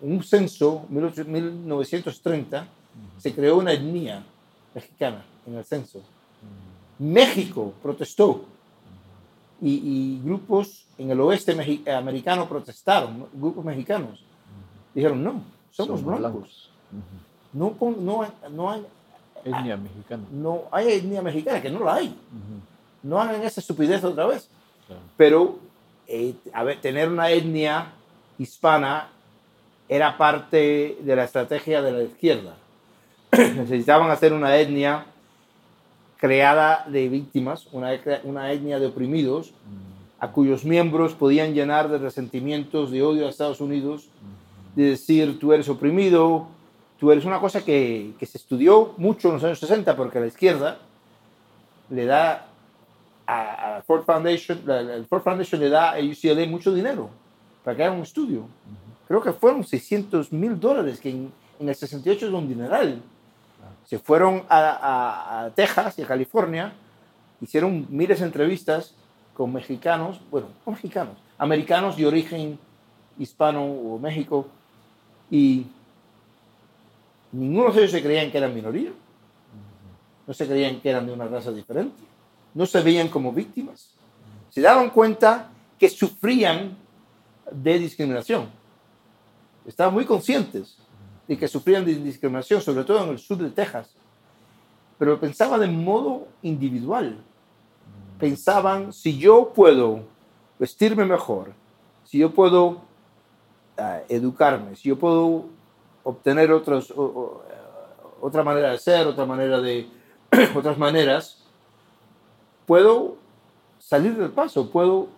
Un 0.01 0.23
censo, 0.23 0.87
18- 0.91 1.27
1930, 1.27 2.67
se 3.19 3.35
creó 3.35 3.59
una 3.59 3.73
etnia 3.73 4.25
mexicana 4.75 5.25
en 5.47 5.55
el 5.55 5.65
censo. 5.65 6.03
México 6.99 7.73
protestó 7.83 8.45
y, 9.61 9.71
y 9.73 10.21
grupos 10.25 10.87
en 10.99 11.11
el 11.11 11.21
oeste 11.21 11.53
americano 11.93 12.49
protestaron, 12.49 13.27
grupos 13.33 13.65
mexicanos. 13.65 14.25
Dijeron, 14.95 15.23
no, 15.25 15.43
somos, 15.71 16.05
blancos. 16.05 16.71
Ujú. 16.93 17.77
No, 17.81 17.93
no, 18.01 18.27
no, 18.51 18.71
hay, 18.71 18.85
Etnia 19.45 19.77
mexicana. 19.77 20.25
no 20.31 20.63
hay 20.73 20.93
etnia 20.93 21.23
mexicana, 21.23 21.61
que 21.61 21.71
no 21.71 21.85
la 21.85 21.95
hay. 21.95 22.09
Ujú. 22.09 22.61
No 23.03 23.21
hagan 23.21 23.43
esa 23.43 23.61
estupidez 23.61 24.03
otra 24.03 24.27
vez. 24.27 24.49
Claro. 24.87 25.03
Pero 25.17 25.59
eh, 26.07 26.35
a 26.53 26.65
ver, 26.65 26.81
tener 26.81 27.09
una 27.09 27.31
etnia 27.31 27.93
hispana 28.39 29.09
era 29.89 30.17
parte 30.17 30.99
de 31.01 31.17
la 31.17 31.25
estrategia 31.25 31.83
de 31.83 31.93
la 31.93 32.03
izquierda. 32.03 32.57
Necesitaban 33.33 34.11
hacer 34.11 34.33
una 34.33 34.57
etnia 34.57 35.07
creada 36.17 36.87
de 36.89 37.09
víctimas, 37.09 37.67
una, 37.73 37.91
una 38.25 38.51
etnia 38.53 38.79
de 38.79 38.87
oprimidos, 38.87 39.53
a 40.19 40.31
cuyos 40.33 40.65
miembros 40.65 41.13
podían 41.13 41.53
llenar 41.53 41.91
de 41.91 41.99
resentimientos, 41.99 42.91
de 42.91 43.03
odio 43.03 43.27
a 43.27 43.31
Estados 43.31 43.61
Unidos, 43.61 44.09
de 44.75 44.85
decir 44.85 45.39
tú 45.39 45.53
eres 45.53 45.69
oprimido, 45.69 46.47
tú 46.99 47.11
eres 47.13 47.25
una 47.25 47.41
cosa 47.41 47.65
que, 47.65 48.13
que 48.19 48.27
se 48.27 48.39
estudió 48.39 48.95
mucho 48.97 49.29
en 49.29 49.35
los 49.35 49.45
años 49.45 49.59
60 49.59 49.97
porque 49.97 50.21
la 50.21 50.27
izquierda 50.27 50.79
le 51.91 52.07
da 52.07 52.47
a, 53.27 53.77
a 53.77 53.83
Ford 53.83 54.05
Foundation, 54.05 54.61
la- 54.67 55.05
Ford 55.09 55.23
Foundation 55.23 55.61
le 55.61 55.69
da 55.69 55.93
a 55.95 55.99
UCLA 56.01 56.47
mucho 56.47 56.73
dinero 56.75 57.11
para 57.65 57.85
haga 57.87 57.93
un 57.95 58.03
estudio. 58.03 58.47
Creo 59.09 59.21
que 59.23 59.33
fueron 59.33 59.65
600 59.65 60.33
mil 60.33 60.59
dólares, 60.59 61.01
que 61.01 61.11
en, 61.11 61.33
en 61.61 61.69
el 61.69 61.75
68 61.75 62.27
es 62.27 62.33
un 62.33 62.49
dineral. 62.49 63.01
Se 63.87 63.99
fueron 63.99 64.45
a, 64.49 64.59
a- 64.59 65.45
a 65.45 65.51
Texas 65.51 65.99
y 65.99 66.03
a 66.03 66.07
California, 66.07 66.73
hicieron 67.41 67.87
miles 67.91 68.21
de 68.21 68.27
entrevistas 68.27 68.95
con 69.35 69.53
mexicanos, 69.53 70.21
bueno, 70.31 70.47
no 70.65 70.73
mexicanos, 70.73 71.17
americanos 71.39 71.97
de 71.97 72.07
origen 72.07 72.59
hispano 73.19 73.65
o 73.65 73.99
México, 73.99 74.47
y 75.31 75.67
ninguno 77.35 77.73
de 77.73 77.81
ellos 77.81 77.91
se 77.91 78.03
creían 78.03 78.31
que 78.31 78.39
eran 78.39 78.55
minoría, 78.55 78.93
no 80.27 80.33
se 80.33 80.47
creían 80.47 80.81
que 80.81 80.89
eran 80.89 81.07
de 81.07 81.13
una 81.13 81.27
raza 81.27 81.51
diferente, 81.51 82.03
no 82.55 82.65
se 82.65 82.81
veían 82.81 83.09
como 83.09 83.33
víctimas, 83.33 83.91
se 84.49 84.61
daban 84.61 84.91
cuenta 84.91 85.51
que 85.79 85.89
sufrían 85.89 86.77
de 87.51 87.79
discriminación, 87.79 88.49
estaban 89.67 89.93
muy 89.93 90.05
conscientes 90.05 90.77
de 91.27 91.37
que 91.37 91.49
sufrían 91.49 91.85
de 91.85 91.95
discriminación, 91.97 92.61
sobre 92.61 92.85
todo 92.85 93.03
en 93.03 93.11
el 93.11 93.19
sur 93.19 93.39
de 93.39 93.51
Texas, 93.51 93.91
pero 94.97 95.19
pensaban 95.19 95.61
de 95.61 95.67
modo 95.67 96.29
individual, 96.43 97.19
pensaban 98.19 98.93
si 98.93 99.19
yo 99.19 99.53
puedo 99.53 100.05
vestirme 100.59 101.05
mejor, 101.05 101.53
si 102.05 102.19
yo 102.19 102.33
puedo 102.33 102.83
ah, 103.77 104.01
educarme, 104.09 104.77
si 104.77 104.91
yo 104.91 104.99
puedo 104.99 105.47
obtener 106.05 106.53
otros, 106.53 106.91
o- 106.93 107.03
o, 107.03 107.43
eh, 107.51 107.55
otra 108.21 108.43
manera 108.45 108.71
de 108.71 108.79
ser, 108.79 109.07
otra 109.07 109.27
manera 109.27 109.61
de, 109.61 109.89
otras 110.55 110.79
maneras, 110.79 111.43
puedo 112.67 113.17
salir 113.79 114.17
del 114.17 114.31
paso, 114.31 114.71
puedo, 114.71 115.09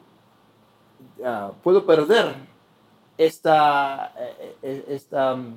ah, 1.25 1.53
puedo 1.63 1.85
perder 1.87 2.35
esta, 3.19 4.13
eh, 4.19 4.57
eh, 4.63 4.85
esta 4.89 5.37
mm, 5.37 5.55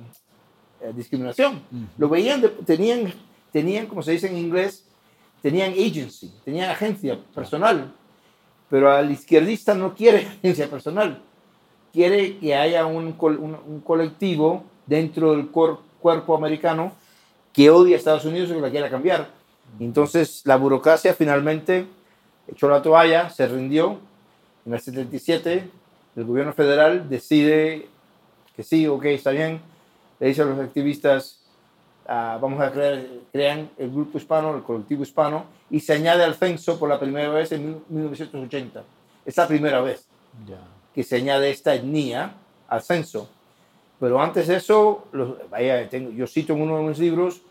eh, 0.82 0.92
discriminación. 0.94 1.62
Lo 1.98 2.08
veían, 2.08 2.40
de- 2.40 2.48
tenían, 2.48 3.12
tenían, 3.52 3.86
como 3.86 4.02
se 4.02 4.12
dice 4.12 4.28
en 4.28 4.36
inglés, 4.38 4.86
tenían 5.42 5.72
agency, 5.72 6.32
tenían 6.44 6.70
agencia 6.70 7.18
personal, 7.34 7.92
pero 8.68 8.90
al 8.92 9.10
izquierdista 9.10 9.74
no 9.74 9.94
quiere 9.94 10.26
agencia 10.38 10.68
personal, 10.70 11.20
quiere 11.92 12.38
que 12.38 12.54
haya 12.54 12.86
un, 12.86 13.14
un- 13.18 13.58
un 13.66 13.80
colectivo 13.80 14.64
dentro 14.94 15.30
del 15.36 15.48
cuerpo 15.50 16.34
americano 16.36 16.92
que 17.52 17.70
odia 17.70 17.94
a 17.94 17.98
Estados 17.98 18.24
Unidos 18.24 18.50
y 18.50 18.54
que 18.54 18.60
la 18.60 18.70
quiera 18.70 18.90
cambiar. 18.90 19.28
Entonces 19.78 20.42
la 20.44 20.56
burocracia 20.56 21.14
finalmente 21.14 21.86
echó 22.48 22.68
la 22.68 22.82
toalla, 22.82 23.30
se 23.30 23.46
rindió. 23.46 23.98
En 24.66 24.74
el 24.74 24.80
77 24.80 25.70
el 26.16 26.24
gobierno 26.24 26.52
federal 26.52 27.08
decide 27.08 27.86
que 28.56 28.62
sí, 28.64 28.86
ok, 28.88 29.04
está 29.06 29.30
bien. 29.30 29.60
Le 30.18 30.26
dice 30.26 30.42
a 30.42 30.44
los 30.44 30.58
activistas, 30.58 31.38
ah, 32.08 32.36
vamos 32.40 32.60
a 32.60 32.72
crear, 32.72 33.00
crean 33.32 33.70
el 33.78 33.90
grupo 33.90 34.18
hispano, 34.18 34.54
el 34.56 34.62
colectivo 34.64 35.04
hispano, 35.04 35.44
y 35.70 35.78
se 35.80 35.92
añade 35.94 36.24
al 36.24 36.34
censo 36.34 36.78
por 36.80 36.88
la 36.88 36.98
primera 36.98 37.30
vez 37.30 37.52
en 37.52 37.64
mil- 37.64 37.82
1980. 37.88 38.82
Es 39.24 39.36
la 39.36 39.46
primera 39.46 39.80
vez 39.80 40.04
Ya. 40.46 40.58
que 40.94 41.04
se 41.04 41.16
añade 41.16 41.48
esta 41.50 41.74
etnia 41.76 42.32
al 42.68 42.82
censo. 42.82 43.28
Pero 44.00 44.20
antes 44.20 44.48
de 44.48 44.56
eso, 44.56 45.04
los- 45.12 45.48
vaya, 45.50 45.88
tengo- 45.88 46.10
yo 46.10 46.26
cito 46.26 46.54
en 46.54 46.62
uno 46.62 46.78
de 46.78 46.84
mis 46.84 46.98
libros 46.98 47.42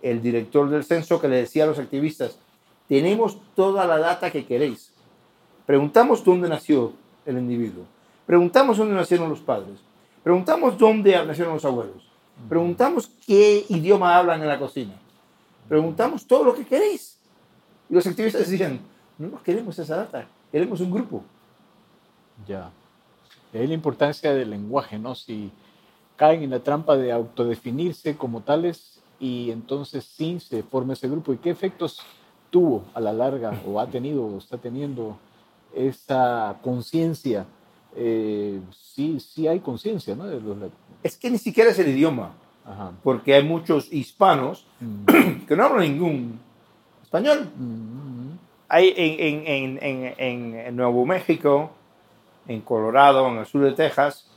el 0.00 0.22
director 0.22 0.70
del 0.70 0.84
censo 0.84 1.20
que 1.20 1.28
le 1.28 1.36
decía 1.36 1.64
a 1.64 1.66
los 1.66 1.78
activistas, 1.78 2.38
tenemos 2.88 3.38
toda 3.54 3.84
la 3.86 3.98
data 3.98 4.30
que 4.30 4.46
queréis. 4.46 4.92
Preguntamos 5.66 6.24
dónde 6.24 6.48
nació 6.48 6.92
el 7.26 7.36
individuo. 7.38 7.84
Preguntamos 8.26 8.78
dónde 8.78 8.94
nacieron 8.94 9.28
los 9.28 9.40
padres. 9.40 9.78
Preguntamos 10.22 10.78
dónde 10.78 11.24
nacieron 11.26 11.54
los 11.54 11.64
abuelos. 11.64 12.08
Preguntamos 12.48 13.10
qué 13.26 13.66
idioma 13.68 14.16
hablan 14.16 14.40
en 14.40 14.48
la 14.48 14.58
cocina. 14.58 14.94
Preguntamos 15.68 16.26
todo 16.26 16.44
lo 16.44 16.54
que 16.54 16.64
queréis. 16.64 17.18
Y 17.90 17.94
los 17.94 18.06
activistas 18.06 18.48
decían, 18.48 18.78
no 19.18 19.28
nos 19.28 19.42
queremos 19.42 19.78
esa 19.78 19.96
data, 19.96 20.26
queremos 20.52 20.80
un 20.80 20.90
grupo. 20.90 21.24
Ya. 22.46 22.70
De 23.52 23.58
ahí 23.60 23.66
la 23.66 23.74
importancia 23.74 24.32
del 24.32 24.50
lenguaje, 24.50 24.98
¿no? 24.98 25.14
Si 25.14 25.50
caen 26.18 26.42
en 26.42 26.50
la 26.50 26.58
trampa 26.60 26.96
de 26.98 27.10
autodefinirse 27.12 28.16
como 28.18 28.42
tales 28.42 29.00
y 29.20 29.50
entonces 29.50 30.04
sí 30.04 30.38
se 30.40 30.62
forma 30.62 30.92
ese 30.92 31.08
grupo. 31.08 31.32
¿Y 31.32 31.38
qué 31.38 31.48
efectos 31.48 32.02
tuvo 32.50 32.82
a 32.92 33.00
la 33.00 33.12
larga 33.14 33.52
o 33.66 33.80
ha 33.80 33.86
tenido 33.86 34.24
o 34.26 34.36
está 34.38 34.58
teniendo 34.58 35.16
esa 35.74 36.56
conciencia? 36.62 37.46
Eh, 37.96 38.60
sí, 38.78 39.18
sí 39.20 39.46
hay 39.48 39.60
conciencia, 39.60 40.14
¿no? 40.14 40.26
De 40.26 40.40
los 40.40 40.56
Es 41.02 41.16
que 41.16 41.30
ni 41.30 41.38
siquiera 41.38 41.70
es 41.70 41.78
el 41.78 41.88
idioma, 41.88 42.32
Ajá. 42.66 42.90
porque 43.02 43.34
hay 43.34 43.42
muchos 43.44 43.90
hispanos 43.92 44.66
Mm, 44.80 45.44
que 45.46 45.56
no 45.56 45.64
hablan 45.64 45.82
ningún 45.92 46.38
español. 47.02 47.48
mm, 47.56 48.30
Hay 48.68 48.92
en- 48.96 49.46
en- 49.46 50.14
en- 50.18 50.54
en 50.54 50.76
Nuevo 50.76 51.06
México, 51.06 51.70
en 52.46 52.60
Colorado, 52.60 53.26
en 53.28 53.38
el 53.38 53.46
sur 53.46 53.62
de 53.64 53.72
Texas, 53.72 54.27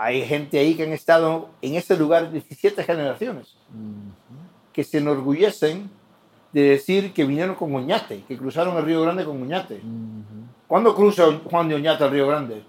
hay 0.00 0.24
gente 0.24 0.60
ahí 0.60 0.76
que 0.76 0.84
han 0.84 0.92
estado 0.92 1.48
en 1.60 1.74
ese 1.74 1.96
lugar 1.96 2.30
17 2.30 2.84
generaciones, 2.84 3.56
que 4.72 4.84
se 4.84 4.98
enorgullecen 4.98 5.90
de 6.52 6.62
decir 6.62 7.12
que 7.12 7.24
vinieron 7.24 7.56
con 7.56 7.74
Oñate, 7.74 8.22
que 8.28 8.36
cruzaron 8.38 8.76
el 8.76 8.84
Río 8.84 9.02
Grande 9.02 9.24
con 9.24 9.42
Oñate. 9.42 9.82
¿Cuándo 10.68 10.94
cruza 10.94 11.24
Juan 11.50 11.68
de 11.68 11.74
Oñate 11.74 12.04
el 12.04 12.10
Río 12.12 12.28
Grande? 12.28 12.62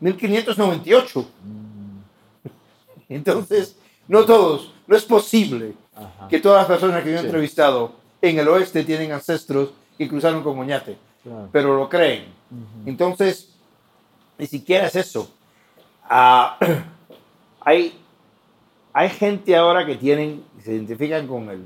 1598. 0.00 1.20
mm, 1.44 1.98
Entonces, 3.08 3.76
no 4.08 4.24
todos, 4.24 4.72
no 4.88 4.96
es 4.96 5.04
posible 5.04 5.74
ajá. 5.94 6.26
que 6.28 6.40
todas 6.40 6.58
las 6.58 6.66
personas 6.66 7.04
que 7.04 7.10
yo 7.12 7.16
he 7.16 7.20
Sí. 7.20 7.26
entrevistado 7.26 7.92
en 8.20 8.38
el 8.40 8.48
oeste 8.48 8.82
tienen 8.84 9.12
ancestros 9.12 9.70
que 9.96 10.08
cruzaron 10.08 10.42
con 10.42 10.58
Oñate, 10.58 10.98
Claro. 11.22 11.48
pero 11.52 11.76
lo 11.76 11.88
creen. 11.88 12.24
Entonces, 12.84 13.50
ni 14.38 14.46
siquiera 14.46 14.86
es 14.88 14.96
eso. 14.96 15.30
Ah, 16.08 16.56
hay, 17.60 17.92
hay 18.92 19.08
gente 19.10 19.56
ahora 19.56 19.84
que 19.86 19.96
tienen, 19.96 20.42
se 20.62 20.72
identifican 20.74 21.26
con 21.26 21.48
el, 21.50 21.64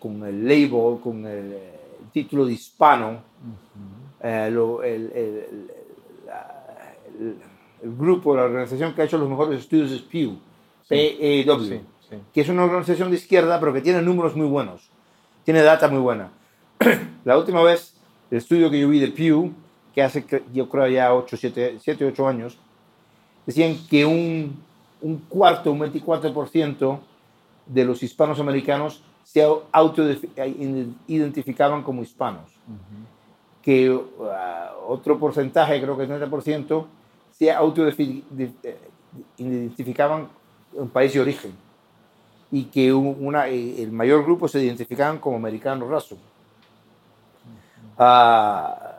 con 0.00 0.24
el 0.24 0.42
label, 0.46 1.00
con 1.02 1.26
el, 1.26 1.52
eh, 1.52 1.74
título 2.12 2.46
de 2.46 2.52
hispano, 2.52 3.08
Ujú. 3.10 4.26
eh, 4.26 4.50
lo- 4.50 4.82
el, 4.82 5.10
el- 5.14 5.14
el- 5.14 5.70
el- 7.20 7.36
el 7.82 7.96
grupo, 7.96 8.34
la 8.34 8.44
organización 8.44 8.92
que 8.94 9.02
ha 9.02 9.04
hecho 9.04 9.18
los 9.18 9.28
mejores 9.28 9.60
estudios 9.60 9.90
es 9.92 10.00
Pew, 10.02 10.36
P-E-W, 10.88 11.78
Sí, 11.78 11.84
sí. 12.10 12.16
que 12.32 12.40
es 12.40 12.48
una 12.48 12.64
organización 12.64 13.10
de 13.10 13.16
izquierda, 13.16 13.60
pero 13.60 13.72
que 13.72 13.80
tiene 13.80 14.02
números 14.02 14.34
muy 14.34 14.46
buenos, 14.46 14.88
tiene 15.44 15.62
data 15.62 15.86
muy 15.88 16.00
buena. 16.00 16.30
la 17.24 17.38
última 17.38 17.62
vez, 17.62 17.94
el 18.30 18.38
estudio 18.38 18.70
que 18.70 18.80
yo 18.80 18.88
vi 18.88 18.98
de 19.00 19.08
Pew, 19.08 19.52
que 19.94 20.02
hace, 20.02 20.24
yo 20.52 20.68
creo 20.68 20.88
ya 20.88 21.14
8, 21.14 21.36
7, 21.36 21.76
7 21.80 22.04
8 22.06 22.26
años, 22.28 22.58
decían 23.48 23.76
que 23.88 24.04
un, 24.04 24.54
un 25.00 25.16
cuarto, 25.28 25.72
un 25.72 25.80
24% 25.80 26.98
de 27.66 27.84
los 27.84 28.02
hispanos 28.02 28.38
americanos 28.38 29.02
se 29.24 29.42
autoidentificaban 29.72 31.82
como 31.82 32.02
hispanos. 32.02 32.50
Que 33.62 33.90
uh, 33.90 34.04
otro 34.86 35.18
porcentaje, 35.18 35.80
creo 35.80 35.96
que 35.96 36.02
el 36.04 36.10
30%, 36.30 36.84
se 37.32 37.50
autoidentificaban 37.52 40.28
en 40.76 40.88
país 40.88 41.12
de 41.14 41.20
origen. 41.20 41.52
Y 42.50 42.64
que 42.64 42.92
un- 42.92 43.16
una, 43.20 43.48
eh, 43.48 43.82
el 43.82 43.92
mayor 43.92 44.24
grupo 44.24 44.48
se 44.48 44.62
identificaban 44.62 45.18
como 45.18 45.36
americanos 45.36 45.88
raso. 45.88 46.16
Ah, 47.98 48.96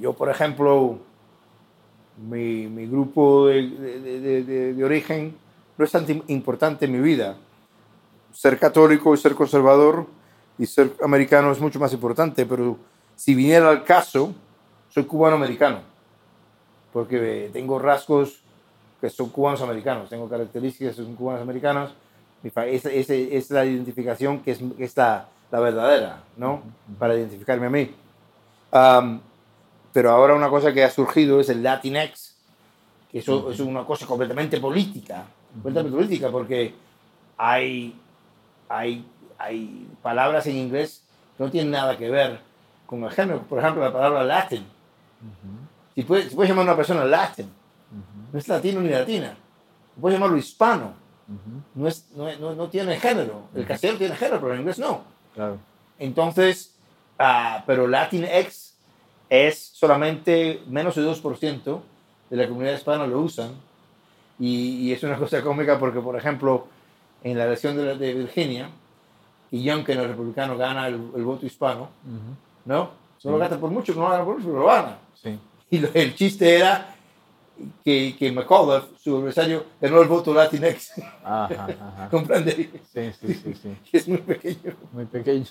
yo, 0.00 0.12
por 0.12 0.28
ejemplo, 0.30 0.98
mi, 2.28 2.66
mi 2.66 2.86
grupo 2.86 3.46
de, 3.46 3.62
de- 3.68 4.20
de- 4.20 4.20
de- 4.44 4.74
origen 4.84 5.34
no 5.78 5.84
es 5.84 5.90
tan 5.92 6.06
im- 6.06 6.22
importante 6.28 6.84
en 6.84 6.92
mi 6.92 7.00
vida. 7.00 7.36
Ser 8.32 8.58
católico 8.58 9.14
y 9.14 9.16
ser 9.18 9.34
conservador 9.34 10.06
y 10.58 10.66
ser 10.66 10.92
americano 11.02 11.50
es 11.52 11.60
mucho 11.60 11.78
más 11.80 11.92
importante, 11.92 12.44
pero 12.46 12.76
si 13.16 13.34
viniera 13.34 13.68
al 13.70 13.84
caso, 13.84 14.32
soy 14.90 15.04
cubano-americano, 15.04 15.80
porque 16.92 17.50
tengo 17.52 17.78
rasgos 17.78 18.40
que 19.00 19.08
son 19.08 19.30
cubanos-americanos, 19.30 20.08
tengo 20.10 20.28
características 20.28 20.94
que 20.96 21.02
son 21.02 21.14
fa- 22.50 22.66
esa 22.66 22.90
esa 22.90 23.14
es 23.14 23.50
la 23.50 23.64
identificación 23.64 24.40
que 24.40 24.52
es, 24.52 24.58
que 24.76 24.84
es 24.84 24.96
la, 24.96 25.28
la 25.50 25.60
verdadera, 25.60 26.22
¿no? 26.36 26.62
Para 26.98 27.14
identificarme 27.16 27.66
a 27.66 27.70
mí. 27.70 27.90
Am, 28.72 29.20
pero 29.92 30.10
ahora 30.10 30.34
una 30.34 30.48
cosa 30.48 30.72
que 30.72 30.84
ha 30.84 30.90
surgido 30.90 31.40
es 31.40 31.48
el 31.48 31.62
Latinx, 31.62 32.34
que 33.10 33.18
eso 33.18 33.50
es 33.50 33.60
una 33.60 33.84
cosa 33.84 34.06
completamente 34.06 34.60
política, 34.60 35.24
completamente 35.54 35.96
política, 35.96 36.30
porque 36.30 36.74
hay, 37.36 37.98
hay, 38.68 39.04
hay 39.38 39.88
palabras 40.02 40.46
en 40.46 40.56
inglés 40.56 41.02
que 41.36 41.44
no 41.44 41.50
tienen 41.50 41.72
nada 41.72 41.96
que 41.96 42.08
ver 42.10 42.40
con 42.86 43.02
el 43.04 43.10
género. 43.10 43.40
Por 43.42 43.58
ejemplo, 43.58 43.82
la 43.82 43.92
palabra 43.92 44.22
Latin. 44.24 44.64
Si 45.94 46.02
puedes, 46.02 46.28
si 46.30 46.34
puedes 46.36 46.48
llamar 46.50 46.62
a 46.66 46.68
una 46.70 46.76
persona 46.76 47.04
Latin, 47.04 47.50
no 48.32 48.38
es 48.38 48.46
latino 48.48 48.80
ni 48.80 48.88
latina. 48.90 49.36
Puedes 50.00 50.16
llamarlo 50.16 50.36
hispano, 50.38 50.92
no, 51.74 51.88
es, 51.88 52.06
no, 52.14 52.28
es- 52.28 52.38
no, 52.40 52.54
no 52.54 52.68
tiene 52.68 52.98
género. 52.98 53.42
El 53.54 53.66
castellano 53.66 53.98
tiene 53.98 54.16
género, 54.16 54.40
pero 54.40 54.54
el 54.54 54.60
inglés 54.60 54.78
no. 54.78 55.02
Claro. 55.34 55.58
Entonces, 55.98 56.74
ah, 57.18 57.62
pero 57.66 57.86
Latinx 57.86 58.69
es 59.30 59.70
solamente 59.72 60.60
menos 60.68 60.94
de 60.96 61.02
2% 61.02 61.80
de 62.28 62.36
la 62.36 62.46
comunidad 62.48 62.74
hispana 62.74 63.06
lo 63.06 63.20
usan. 63.20 63.52
Y, 64.38 64.88
y 64.88 64.92
es 64.92 65.02
una 65.02 65.16
cosa 65.18 65.40
cómica 65.42 65.78
porque, 65.78 66.00
por 66.00 66.16
ejemplo, 66.16 66.66
en 67.22 67.38
la 67.38 67.44
elección 67.46 67.76
de, 67.76 67.84
la- 67.84 67.94
de 67.94 68.12
Virginia, 68.14 68.68
y 69.52 69.62
Youngkin, 69.64 69.98
el 69.98 70.08
republicano, 70.08 70.56
gana 70.56 70.86
el, 70.88 70.94
el 71.16 71.24
voto 71.24 71.44
hispano. 71.46 71.88
¿no? 72.64 72.90
Solo 73.18 73.36
gana 73.38 73.58
por 73.58 73.70
mucho, 73.70 73.94
no 73.94 74.08
gana 74.08 74.24
por 74.24 74.34
mucho, 74.36 74.46
pero 74.48 74.60
lo 74.60 74.66
gana. 74.66 74.98
Sí. 75.22 75.38
Y 75.70 75.78
lo- 75.78 75.88
el 75.94 76.14
chiste 76.14 76.56
era 76.56 76.94
que, 77.84 78.14
que 78.18 78.32
McAuliffe, 78.32 78.86
su 79.02 79.16
adversario, 79.18 79.64
ganó 79.80 80.00
el 80.02 80.08
voto 80.08 80.32
Latinx. 80.32 80.92
Ajá, 81.22 81.48
ajá. 81.68 82.08
¿Comprende? 82.10 82.70
Sí, 82.92 83.12
sí, 83.20 83.34
sí, 83.34 83.54
sí. 83.54 83.76
Es 83.92 84.08
muy 84.08 84.18
pequeño. 84.18 84.74
Muy 84.92 85.04
pequeño. 85.04 85.46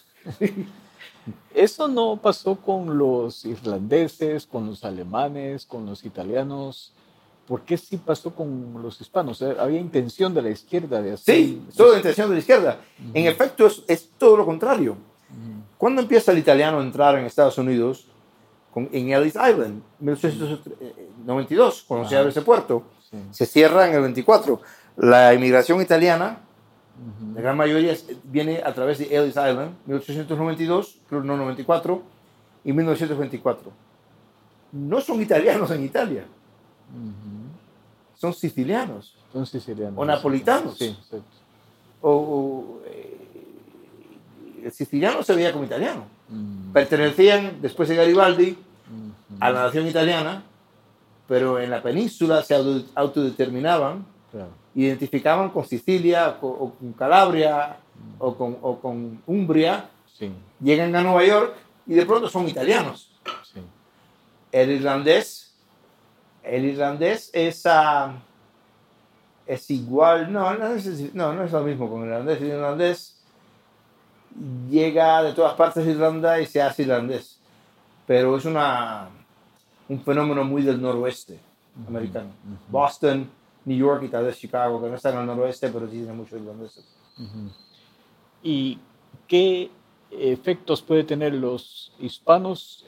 Eso 1.54 1.88
no 1.88 2.18
pasó 2.22 2.56
con 2.56 2.98
los 2.98 3.46
irlandeses, 3.46 4.46
con 4.46 4.68
los 4.68 4.84
alemanes, 4.84 5.66
con 5.66 5.86
los 5.86 6.06
italianos. 6.06 6.94
¿Por 7.48 7.62
qué 7.62 7.78
sí 7.78 7.98
pasó 7.98 8.34
con 8.34 8.82
los 8.82 9.02
hispanos? 9.02 9.42
Eh, 9.42 9.56
Había 9.60 9.80
intención 9.80 10.34
de 10.34 10.42
la 10.42 10.50
izquierda 10.50 11.02
de 11.02 11.14
hacer. 11.14 11.36
Sí, 11.36 11.64
toda 11.76 11.98
intención 11.98 12.30
de 12.30 12.36
la 12.36 12.40
izquierda. 12.40 12.80
En 13.14 13.26
efecto, 13.26 13.66
es, 13.66 13.84
es 13.88 14.10
todo 14.18 14.38
lo 14.38 14.46
contrario. 14.46 14.92
Ujú. 14.94 15.64
¿Cuándo 15.78 16.02
empieza 16.02 16.32
el 16.32 16.38
italiano 16.38 16.80
a 16.80 16.84
entrar 16.84 17.18
en 17.18 17.26
Estados 17.26 17.58
Unidos? 17.58 18.06
Con, 18.72 18.88
en 18.92 19.12
Ellis 19.12 19.34
Island, 19.36 19.82
1892, 20.00 21.86
cuando 21.88 22.08
se 22.08 22.18
abre 22.18 22.30
ese 22.30 22.42
puerto. 22.42 22.84
Sí. 23.10 23.18
Se 23.32 23.46
cierra 23.46 23.88
en 23.88 23.96
el 23.96 24.02
24. 24.02 24.62
La 24.98 25.34
inmigración 25.34 25.82
italiana, 25.82 26.40
Ujú. 27.00 27.36
la 27.36 27.42
gran 27.42 27.56
mayoría 27.58 27.96
viene 28.26 28.62
a 28.64 28.74
través 28.74 28.98
de 29.00 29.06
Ellis 29.06 29.30
Island, 29.38 29.72
1892, 29.86 30.98
creo 31.08 31.24
no 31.24 31.38
94, 31.38 32.02
y 32.66 32.74
1924. 32.74 33.72
No 34.74 35.00
son 35.02 35.22
italianos 35.22 35.72
en 35.72 35.84
Italia, 35.86 36.26
Ujú. 36.92 38.18
son 38.18 38.34
sicilianos. 38.34 39.16
Entonces 39.28 39.64
serían. 39.64 39.94
O 39.96 40.04
napolitanos. 40.06 40.78
Sí, 40.78 40.86
exacto. 40.88 41.24
O, 42.02 42.12
o, 42.12 42.82
eh, 42.88 43.18
el 44.66 44.72
siciliano 44.72 45.24
se 45.24 45.36
veía 45.36 45.52
como 45.54 45.64
italiano. 45.66 46.04
Mm, 46.30 46.72
Pertenecían, 46.74 47.62
después 47.62 47.88
de 47.90 47.96
Garibaldi, 47.96 48.58
a 49.40 49.52
la 49.52 49.64
nación 49.64 49.88
italiana, 49.88 50.44
pero 51.28 51.60
en 51.60 51.70
la 51.70 51.82
península 51.82 52.42
se 52.44 52.56
auto- 52.56 52.86
autodeterminaban, 52.96 54.06
Claro. 54.32 54.50
identificaban 54.76 55.50
con 55.50 55.66
Sicilia 55.66 56.38
o, 56.42 56.48
o 56.48 56.74
con 56.76 56.94
Calabria 56.94 57.78
o 58.20 58.36
con, 58.36 58.58
o 58.62 58.80
con 58.80 59.22
Umbria, 59.26 59.90
Sí, 60.18 60.32
llegan 60.62 60.94
a 60.96 61.02
Nueva 61.02 61.24
York 61.26 61.54
y 61.88 61.94
de 61.94 62.06
pronto 62.06 62.28
son 62.30 62.48
italianos. 62.48 63.12
sí. 63.54 63.62
El 64.52 64.72
irlandés, 64.72 65.54
el 66.44 66.66
irlandés 66.66 67.30
es, 67.34 67.66
ah, 67.66 68.14
es 69.48 69.70
igual, 69.72 70.32
no, 70.32 70.54
no 70.56 70.68
es, 70.74 71.14
no, 71.16 71.34
no 71.34 71.44
es 71.44 71.52
lo 71.52 71.62
mismo 71.62 71.90
con 71.90 72.02
el 72.04 72.08
irlandés. 72.10 72.42
El 72.42 72.48
irlandés 72.48 73.16
llega 74.70 75.24
de 75.24 75.34
todas 75.34 75.54
partes 75.54 75.86
de 75.86 75.92
Irlanda 75.92 76.40
y 76.40 76.46
se 76.46 76.62
hace 76.62 76.84
irlandés, 76.84 77.40
pero 78.06 78.38
es 78.38 78.46
una, 78.46 79.08
un 79.88 80.02
fenómeno 80.02 80.44
muy 80.44 80.62
del 80.62 80.82
noroeste 80.82 81.40
americano. 81.88 82.30
Boston, 82.70 83.30
New 83.66 83.78
York 83.78 84.04
y 84.04 84.08
tal 84.08 84.26
vez 84.26 84.38
Chicago, 84.38 84.82
que 84.82 84.90
no 84.90 84.96
están 84.96 85.18
el 85.18 85.26
noroeste, 85.26 85.70
pero 85.70 85.86
sí 85.88 85.98
tienen 85.98 86.18
muchos 86.18 86.40
irlandeses. 86.40 86.86
¿Y 88.42 88.80
qué 89.28 89.70
efectos 90.12 90.82
puede 90.82 91.04
tener 91.04 91.34
los 91.34 91.92
hispanos, 92.00 92.86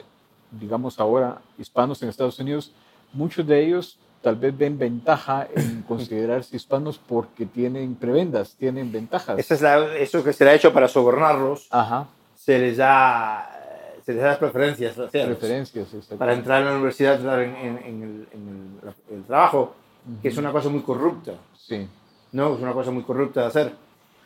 digamos 0.50 0.98
ahora 0.98 1.40
hispanos 1.58 2.02
en 2.02 2.08
Estados 2.08 2.38
Unidos? 2.38 2.72
Muchos 3.12 3.46
de 3.46 3.64
ellos 3.64 3.98
tal 4.22 4.36
vez 4.36 4.56
ven 4.56 4.78
ventaja 4.78 5.46
en 5.54 5.82
considerarse 5.88 6.56
hispanos 6.56 6.98
porque 6.98 7.44
tienen 7.44 7.94
prebendas, 7.96 8.54
tienen 8.54 8.90
ventajas. 8.90 9.38
Eso, 9.38 9.54
es 9.54 9.60
la- 9.62 9.96
eso 9.96 10.24
que 10.24 10.32
se 10.32 10.44
le 10.44 10.50
ha 10.52 10.54
hecho 10.54 10.72
para 10.72 10.88
sobornarlos, 10.88 11.66
Ajá, 11.70 12.06
se 12.34 12.58
les 12.58 12.76
da, 12.78 13.50
se 14.06 14.14
les 14.14 14.22
da 14.22 14.38
preferencias 14.38 14.94
preferencias. 14.94 15.88
para 16.18 16.32
entrar 16.32 16.62
en 16.62 16.68
la 16.68 16.72
universidad, 16.74 17.16
entrar 17.16 17.40
en, 17.40 17.54
en- 17.56 17.78
en 17.78 18.02
el, 18.02 18.28
en 18.32 18.80
el- 19.10 19.16
el 19.16 19.24
trabajo, 19.24 19.74
que 20.20 20.28
es 20.28 20.36
una 20.36 20.52
cosa 20.52 20.68
muy 20.68 20.82
corrupta. 20.82 21.32
Sí. 21.56 21.88
¿no? 22.32 22.54
Es 22.54 22.60
una 22.60 22.72
cosa 22.72 22.90
muy 22.90 23.02
corrupta 23.02 23.42
de 23.42 23.46
hacer. 23.46 23.74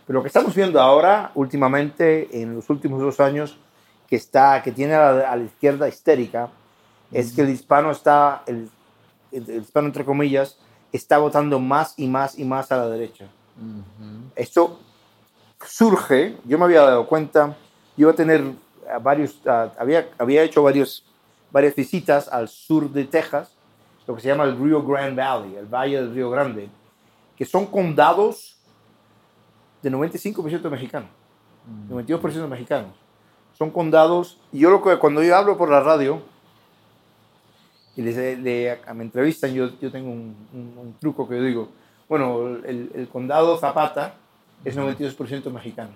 Pero 0.06 0.18
lo 0.18 0.22
que 0.22 0.28
estamos 0.28 0.54
viendo 0.54 0.80
ahora, 0.80 1.32
últimamente, 1.34 2.40
en 2.40 2.54
los 2.54 2.70
últimos 2.70 3.00
dos 3.00 3.18
años, 3.20 3.58
que, 4.08 4.14
está, 4.16 4.62
que 4.62 4.70
tiene 4.72 4.94
a 4.94 5.12
la, 5.12 5.30
a 5.32 5.36
la 5.36 5.44
izquierda 5.44 5.88
histérica, 5.88 6.48
es 7.10 7.32
que 7.32 7.42
el 7.42 7.50
hispano 7.50 7.90
está, 7.90 8.42
el, 8.46 8.70
el- 9.32 9.50
el 9.50 9.62
hispano 9.62 9.88
entre 9.88 10.04
comillas, 10.04 10.56
está 10.92 11.18
votando 11.18 11.58
más 11.58 11.94
y 11.98 12.06
más 12.06 12.38
y 12.38 12.44
más 12.44 12.70
a 12.70 12.76
la 12.76 12.88
derecha. 12.88 13.24
Ujú. 13.56 14.30
Esto 14.36 14.78
surge, 15.66 16.36
yo 16.44 16.58
me 16.58 16.64
había 16.66 16.82
dado 16.82 17.06
cuenta, 17.06 17.56
yo 17.96 18.02
iba 18.06 18.10
a 18.12 18.14
tener 18.14 18.44
a 18.92 18.98
varios, 18.98 19.44
a- 19.46 19.72
había, 19.78 20.08
había 20.18 20.42
hecho 20.42 20.62
varios, 20.62 21.04
varias 21.50 21.74
visitas 21.74 22.28
al 22.28 22.48
sur 22.48 22.90
de 22.90 23.04
Texas, 23.04 23.50
lo 24.07 24.14
que 24.14 24.21
se 24.21 24.29
llama 24.29 24.45
el 24.45 24.57
Rio 24.59 24.83
Grande 24.85 25.23
Valley, 25.23 25.57
el 25.57 25.66
Valle 25.66 25.97
del 25.97 26.14
Río 26.14 26.31
Grande, 26.31 26.69
que 27.37 27.45
son 27.45 27.66
condados 27.66 28.57
de 29.83 29.90
95% 29.90 30.71
mexicanos, 30.71 31.09
92% 31.90 32.47
mexicanos. 32.49 32.90
Son 33.55 33.71
condados, 33.71 34.38
y 34.53 34.59
yo 34.61 34.71
lo 34.71 34.83
que, 34.83 34.99
cuando 34.99 35.23
yo 35.23 35.35
hablo 35.37 35.57
por 35.57 35.71
la 35.71 35.81
radio 35.81 36.21
y 37.97 38.03
les, 38.03 38.16
le- 38.40 38.79
me 38.95 39.05
entrevistan, 39.05 39.53
yo, 39.55 39.71
yo 39.81 39.90
tengo 39.90 40.11
un, 40.11 40.37
un- 40.53 40.75
un 40.79 40.95
truco 41.01 41.27
que 41.29 41.37
yo 41.37 41.42
digo, 41.42 41.69
bueno, 42.09 42.47
el, 42.64 42.90
el 42.95 43.09
condado 43.09 43.57
Zapata 43.57 44.14
es 44.64 44.77
92% 44.77 45.51
mexicano. 45.51 45.90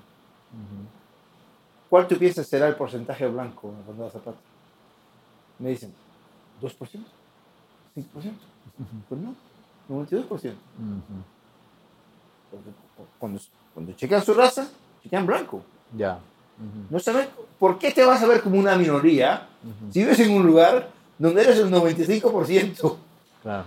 ¿Cuál 1.88 2.06
tú 2.08 2.16
piensas 2.16 2.46
será 2.46 2.68
el 2.68 2.74
porcentaje 2.76 3.26
blanco 3.26 3.68
en 3.68 3.76
el 3.78 3.84
condado 3.84 4.10
Zapata? 4.10 4.38
Me 5.58 5.70
dicen, 5.70 5.92
¿2%? 6.62 7.00
¿5%? 7.96 8.04
Pues 9.08 9.20
no, 9.20 9.34
92%. 9.88 10.28
Ujú. 10.28 10.52
Porque 12.50 12.70
Cuando, 13.18 13.40
cuando 13.74 13.92
chequean 13.92 14.24
su 14.24 14.34
raza, 14.34 14.68
chequean 15.02 15.26
blanco. 15.26 15.62
Ya. 15.96 16.18
No 16.90 16.98
saben 17.00 17.26
por 17.58 17.78
qué 17.78 17.90
te 17.90 18.04
vas 18.04 18.22
a 18.22 18.26
ver 18.26 18.42
como 18.42 18.58
una 18.58 18.76
minoría 18.76 19.48
si 19.90 20.00
vives 20.00 20.20
en 20.20 20.32
un 20.32 20.46
lugar 20.46 20.90
donde 21.18 21.42
eres 21.42 21.58
el 21.58 21.70
95%. 21.70 22.96
Claro. 23.42 23.64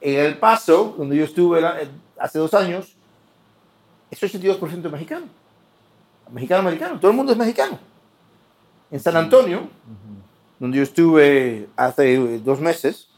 En 0.00 0.18
El 0.18 0.38
Paso, 0.38 0.94
donde 0.96 1.16
yo 1.16 1.24
estuve 1.24 1.60
la- 1.60 1.76
hace 2.18 2.38
dos 2.38 2.54
años, 2.54 2.94
es 4.10 4.18
82% 4.22 4.90
mexicano. 4.90 5.26
Mexicano-americano. 6.32 6.98
Todo 6.98 7.10
el 7.10 7.16
mundo 7.18 7.32
es 7.32 7.38
mexicano. 7.38 7.78
En 8.90 8.98
San 9.00 9.16
Antonio, 9.16 9.68
donde 10.58 10.78
yo 10.78 10.82
estuve 10.82 11.68
hace 11.76 12.38
dos 12.38 12.60
meses, 12.60 13.08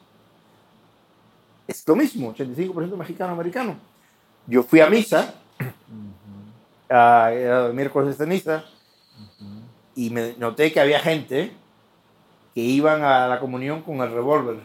es 1.66 1.86
lo 1.86 1.96
mismo, 1.96 2.34
85% 2.34 2.96
mexicano-americano. 2.96 3.76
Yo 4.46 4.62
fui 4.62 4.80
a 4.80 4.88
misa, 4.90 5.34
era 6.88 7.66
el 7.66 7.74
miércoles 7.74 8.08
de 8.10 8.24
ceniza, 8.24 8.64
y 9.94 10.10
me 10.10 10.34
noté 10.38 10.72
que 10.72 10.80
había 10.80 11.00
gente 11.00 11.52
que 12.54 12.60
iban 12.60 13.02
a 13.04 13.26
la 13.28 13.38
comunión 13.40 13.82
con 13.82 14.00
el 14.00 14.10
revólver 14.12 14.58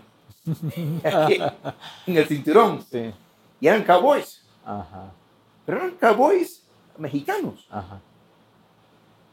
en 2.05 2.17
el 2.17 2.25
cinturón, 2.27 2.83
Sí. 2.89 3.13
y 3.59 3.67
eran 3.67 3.83
cowboys, 3.83 4.41
Ajá. 4.65 5.11
pero 5.65 5.77
eran 5.77 5.91
cowboys 5.91 6.63
mexicanos, 6.97 7.65
Ajá. 7.69 7.99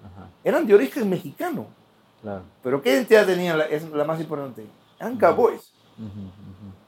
Ajá. 0.04 0.28
eran 0.42 0.66
de 0.66 0.74
origen 0.74 1.08
mexicano. 1.08 1.66
Claro. 2.22 2.42
Pero 2.62 2.80
¿qué 2.82 2.90
identidad 2.94 3.26
tenían? 3.26 3.58
La, 3.58 3.64
es 3.66 3.82
la 3.90 4.04
más 4.04 4.18
importante. 4.20 4.64
Eran 4.98 5.16
cowboys. 5.18 5.72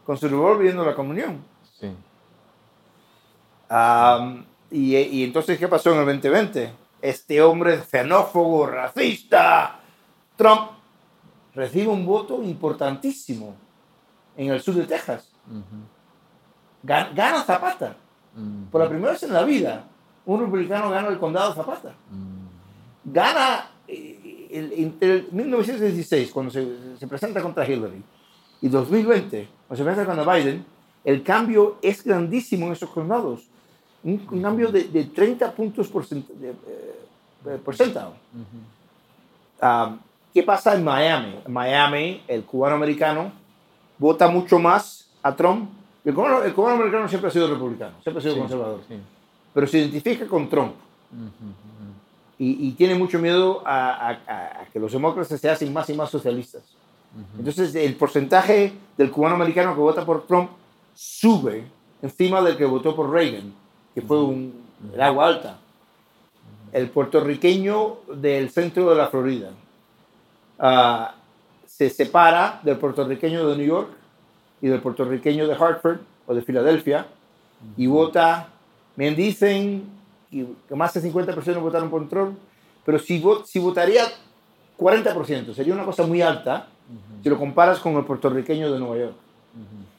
Con 0.07 0.16
su 0.16 0.29
viendo 0.59 0.85
la 0.85 0.95
comunión. 0.95 1.45
Sí. 1.81 1.90
Am, 3.69 4.47
y, 4.71 4.97
y 4.97 5.25
entonces, 5.25 5.59
¿qué 5.59 5.66
pasó 5.66 5.92
en 5.92 5.99
el 5.99 6.07
2020? 6.07 6.73
Este 7.03 7.42
hombre 7.42 7.83
xenófobo, 7.83 8.66
racista, 8.66 9.81
Trump, 10.37 10.71
recibe 11.55 11.88
un 11.88 12.07
voto 12.07 12.42
importantísimo 12.42 13.57
en 14.37 14.51
el 14.51 14.61
sur 14.61 14.75
de 14.75 14.85
Texas. 14.85 15.33
Gana 16.83 17.42
Zapata. 17.42 17.97
Por 18.71 18.81
la 18.83 18.88
primera 18.88 19.12
vez 19.12 19.23
en 19.23 19.33
la 19.33 19.45
vida, 19.45 19.85
un 20.27 20.40
republicano 20.40 20.90
gana 20.90 21.09
el 21.09 21.19
condado 21.19 21.51
de 21.51 21.57
Zapata. 21.57 21.95
Gana 23.05 23.71
eh, 23.88 24.47
entre 24.51 25.12
el 25.12 25.29
1916, 25.33 26.31
cuando 26.31 26.53
se, 26.53 26.99
se 26.99 27.07
presenta 27.07 27.42
contra 27.42 27.66
Hillary, 27.66 28.03
y 28.61 28.69
2020, 28.69 29.49
cuando 29.68 29.76
se 29.76 29.85
presenta 29.85 30.14
contra 30.14 30.35
Biden, 30.35 30.64
el 31.05 31.22
cambio 31.22 31.76
es 31.83 32.02
grandísimo 32.05 32.66
en 32.66 32.72
esos 32.72 32.90
condados. 32.90 33.42
Un, 34.05 34.26
un 34.31 34.42
cambio 34.42 34.70
de, 34.70 34.85
de 34.85 35.05
30 35.05 35.52
puntos 35.52 35.88
por, 35.88 36.05
cent- 36.07 36.26
de, 36.29 36.50
eh, 36.50 37.59
porcentado. 37.64 38.14
Ah, 39.61 39.96
¿Qué 40.33 40.42
pasa 40.42 40.74
en 40.74 40.85
Miami? 40.85 41.35
En 41.46 41.52
Miami, 41.52 42.22
el 42.29 42.44
cubano-americano 42.44 43.33
vota 43.98 44.29
mucho 44.29 44.59
más 44.59 45.09
a 45.22 45.35
Trump. 45.35 45.70
El 46.05 46.14
cubano, 46.14 46.42
el 46.42 46.52
cubano-americano 46.52 47.09
siempre 47.09 47.29
ha 47.29 47.33
sido 47.33 47.48
republicano, 47.48 47.94
siempre 48.02 48.18
ha 48.18 48.22
sido 48.22 48.35
Sí, 48.35 48.40
conservador, 48.40 48.81
sí. 48.87 48.94
pero 49.55 49.66
se 49.66 49.79
identifica 49.79 50.26
con 50.26 50.48
Trump 50.48 50.74
Ujú, 51.11 51.22
ujú. 51.24 51.92
y, 52.38 52.68
y 52.68 52.72
tiene 52.72 52.94
mucho 52.94 53.18
miedo 53.18 53.62
a, 53.66 54.11
a- 54.11 54.18
a- 54.26 54.61
a 54.62 54.66
que 54.72 54.79
los 54.79 54.92
demócratas 54.92 55.40
se 55.40 55.50
hacen 55.50 55.72
más 55.72 55.88
y 55.90 55.94
más 55.94 56.11
socialistas. 56.11 56.62
Entonces, 57.38 57.74
el 57.74 57.94
porcentaje 57.96 58.72
del 58.96 59.11
cubano-americano 59.11 59.74
que 59.74 59.81
vota 59.81 60.05
por 60.05 60.26
Trump 60.26 60.50
sube 60.94 61.64
encima 62.02 62.42
del 62.42 62.57
que 62.57 62.64
votó 62.64 62.94
por 62.94 63.11
Reagan, 63.11 63.52
que 63.94 64.02
fue 64.02 64.22
un, 64.22 64.52
el 64.92 65.00
agua 65.00 65.26
alta. 65.26 65.59
El 66.72 66.90
puertorriqueño 66.90 67.98
del 68.14 68.50
centro 68.50 68.90
de 68.90 68.96
la 68.96 69.07
Florida 69.09 69.50
ah, 70.59 71.14
se 71.66 71.88
separa 71.90 72.61
del 72.62 72.76
puertorriqueño 72.76 73.46
de 73.48 73.57
New 73.57 73.66
York 73.66 73.88
y 74.61 74.68
del 74.68 74.81
puertorriqueño 74.81 75.46
de 75.46 75.55
Hartford 75.55 75.98
o 76.26 76.35
de 76.35 76.42
Filadelfia 76.42 77.07
y 77.76 77.87
vota, 77.87 78.48
me 78.96 79.11
dicen 79.12 79.85
que 80.31 80.74
más 80.74 80.92
de 80.92 81.00
50% 81.11 81.61
votaron 81.61 81.88
por 81.88 82.07
Trump, 82.09 82.37
pero 82.85 82.98
si, 82.98 83.22
vo- 83.22 83.44
si 83.44 83.59
votaría 83.59 84.05
40%, 84.79 85.55
sería 85.55 85.72
una 85.74 85.85
cosa 85.85 86.07
muy 86.07 86.20
alta 86.20 86.68
si 87.22 87.29
lo 87.29 87.38
comparas 87.38 87.79
con 87.81 87.94
el 87.96 88.05
puertorriqueño 88.05 88.72
de 88.72 88.79
Nueva 88.79 88.96
York. 88.99 89.14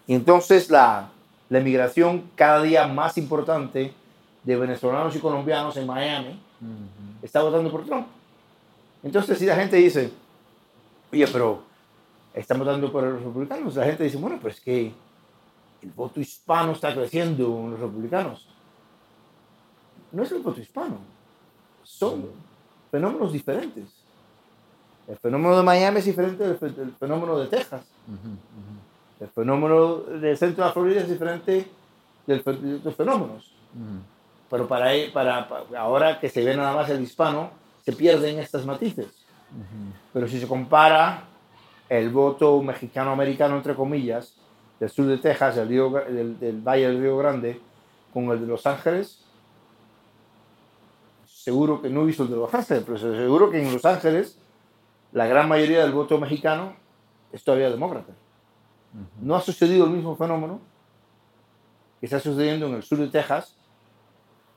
Y 0.05 0.13
entonces 0.13 0.69
la, 0.69 1.09
la 1.49 1.59
emigración 1.59 2.29
cada 2.35 2.61
día 2.61 2.87
más 2.87 3.17
importante 3.17 3.93
de 4.43 4.55
venezolanos 4.55 5.15
y 5.15 5.19
colombianos 5.19 5.75
en 5.77 5.85
Miami 5.85 6.39
Ujú. 6.61 7.25
está 7.25 7.41
votando 7.41 7.69
por 7.69 7.85
Trump. 7.85 8.07
Entonces 9.03 9.37
si 9.37 9.45
la 9.45 9.55
gente 9.55 9.77
dice, 9.77 10.11
oye, 11.11 11.27
pero 11.27 11.61
están 12.33 12.59
votando 12.59 12.91
por 12.91 13.03
los 13.03 13.21
republicanos, 13.21 13.75
la 13.75 13.85
gente 13.85 14.03
dice, 14.03 14.17
bueno, 14.17 14.37
pues 14.41 14.61
que 14.61 14.93
el 15.81 15.91
voto 15.91 16.19
hispano 16.19 16.71
está 16.71 16.93
creciendo 16.93 17.45
en 17.45 17.71
los 17.71 17.79
republicanos. 17.79 18.47
No 20.11 20.23
es 20.23 20.31
el 20.31 20.39
voto 20.39 20.61
hispano, 20.61 20.97
son 21.83 22.27
fenómenos 22.89 23.33
diferentes. 23.33 23.96
El 25.07 25.17
fenómeno 25.17 25.55
de 25.57 25.63
Miami 25.63 25.99
es 25.99 26.05
diferente 26.05 26.43
del, 26.43 26.75
del 26.75 26.91
fenómeno 26.93 27.37
de 27.39 27.47
Texas. 27.47 27.81
Ujú, 28.07 28.27
ujú. 28.27 29.23
El 29.23 29.27
fenómeno 29.29 29.95
del 29.97 30.37
centro 30.37 30.63
de 30.63 30.67
la 30.69 30.73
Florida 30.73 31.01
es 31.01 31.09
diferente 31.09 31.67
del 32.25 32.43
de 32.43 32.75
otros 32.75 32.95
fenómenos. 32.95 33.51
Ujú. 33.73 34.01
Pero 34.49 34.67
para, 34.67 34.93
e- 34.93 35.09
para, 35.11 35.47
para- 35.47 35.79
ahora 35.79 36.19
que 36.19 36.29
se 36.29 36.43
ve 36.43 36.55
nada 36.55 36.75
más 36.75 36.89
el 36.89 37.01
hispano, 37.01 37.51
se 37.85 37.93
pierden 37.93 38.37
estas 38.39 38.65
matices. 38.65 39.07
Pero 40.13 40.27
si 40.27 40.39
se 40.41 40.47
compara 40.47 41.23
el 41.87 42.09
voto 42.09 42.61
mexicano-americano, 42.61 43.55
entre 43.57 43.75
comillas, 43.75 44.33
del 44.79 44.89
sur 44.89 45.05
de 45.05 45.17
Texas, 45.17 45.55
del, 45.55 45.69
río- 45.69 45.89
del- 45.89 46.37
del 46.37 46.61
Valle 46.61 46.87
del 46.87 46.99
Río 47.01 47.17
Grande, 47.17 47.61
con 48.13 48.25
el 48.31 48.41
de 48.41 48.47
Los 48.47 48.65
Ángeles, 48.67 49.21
seguro 51.25 51.81
que 51.81 51.89
no 51.89 52.01
he 52.01 52.05
visto 52.05 52.23
el 52.23 52.29
de 52.29 52.35
Los 52.35 52.53
Ángeles, 52.53 52.83
pero 52.85 52.97
seguro 52.97 53.49
que 53.49 53.61
en 53.61 53.71
Los 53.73 53.85
Ángeles 53.85 54.37
la 55.17 55.25
gran 55.25 55.49
mayoría 55.49 55.81
del 55.81 55.93
voto 55.93 56.19
mexicano 56.19 56.75
es 57.31 57.43
todavía 57.43 57.71
demócrata. 57.71 58.13
No 59.19 59.35
ha 59.35 59.41
sucedido 59.41 59.85
el 59.85 59.91
mismo 59.91 60.15
fenómeno 60.15 60.59
que 61.99 62.05
está 62.05 62.19
sucediendo 62.19 62.67
en 62.67 62.75
el 62.75 62.83
sur 62.83 62.99
de 62.99 63.07
Texas 63.07 63.55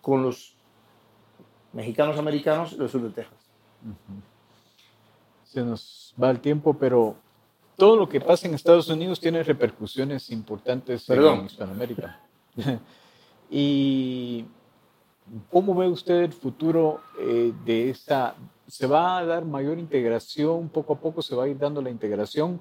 con 0.03 0.23
los 0.23 0.55
mexicanos 1.73 2.19
americanos 2.19 2.75
en 2.75 2.83
el 2.83 2.91
sur 2.91 3.01
de 3.01 3.09
Texas. 3.09 3.39
Se 5.45 5.63
nos 5.63 6.15
va 6.23 6.31
el 6.31 6.41
tiempo, 6.41 6.75
pero 6.75 7.17
todo 7.77 7.97
lo 7.97 8.07
que 8.07 8.21
pasa 8.21 8.47
en 8.47 8.53
Estados 8.53 8.91
Unidos 8.91 9.19
tiene 9.19 9.43
repercusiones 9.43 10.29
importantes 10.29 11.07
Perdón. 11.07 11.41
en 11.41 11.47
Hispanoamérica. 11.47 12.21
y 13.51 14.45
¿cómo 15.51 15.75
ve 15.75 15.89
usted 15.89 16.23
el 16.23 16.33
futuro 16.33 17.01
eh, 17.21 17.53
de 17.65 17.91
esta? 17.91 18.35
¿Se 18.67 18.87
va 18.87 19.19
a 19.19 19.25
dar 19.27 19.45
mayor 19.45 19.79
integración? 19.79 20.69
¿Poco 20.69 20.93
a 20.95 20.99
poco 20.99 21.23
se 21.23 21.35
va 21.35 21.45
a 21.45 21.49
ir 21.49 21.59
dando 21.59 21.83
la 21.83 21.91
integración? 21.91 22.61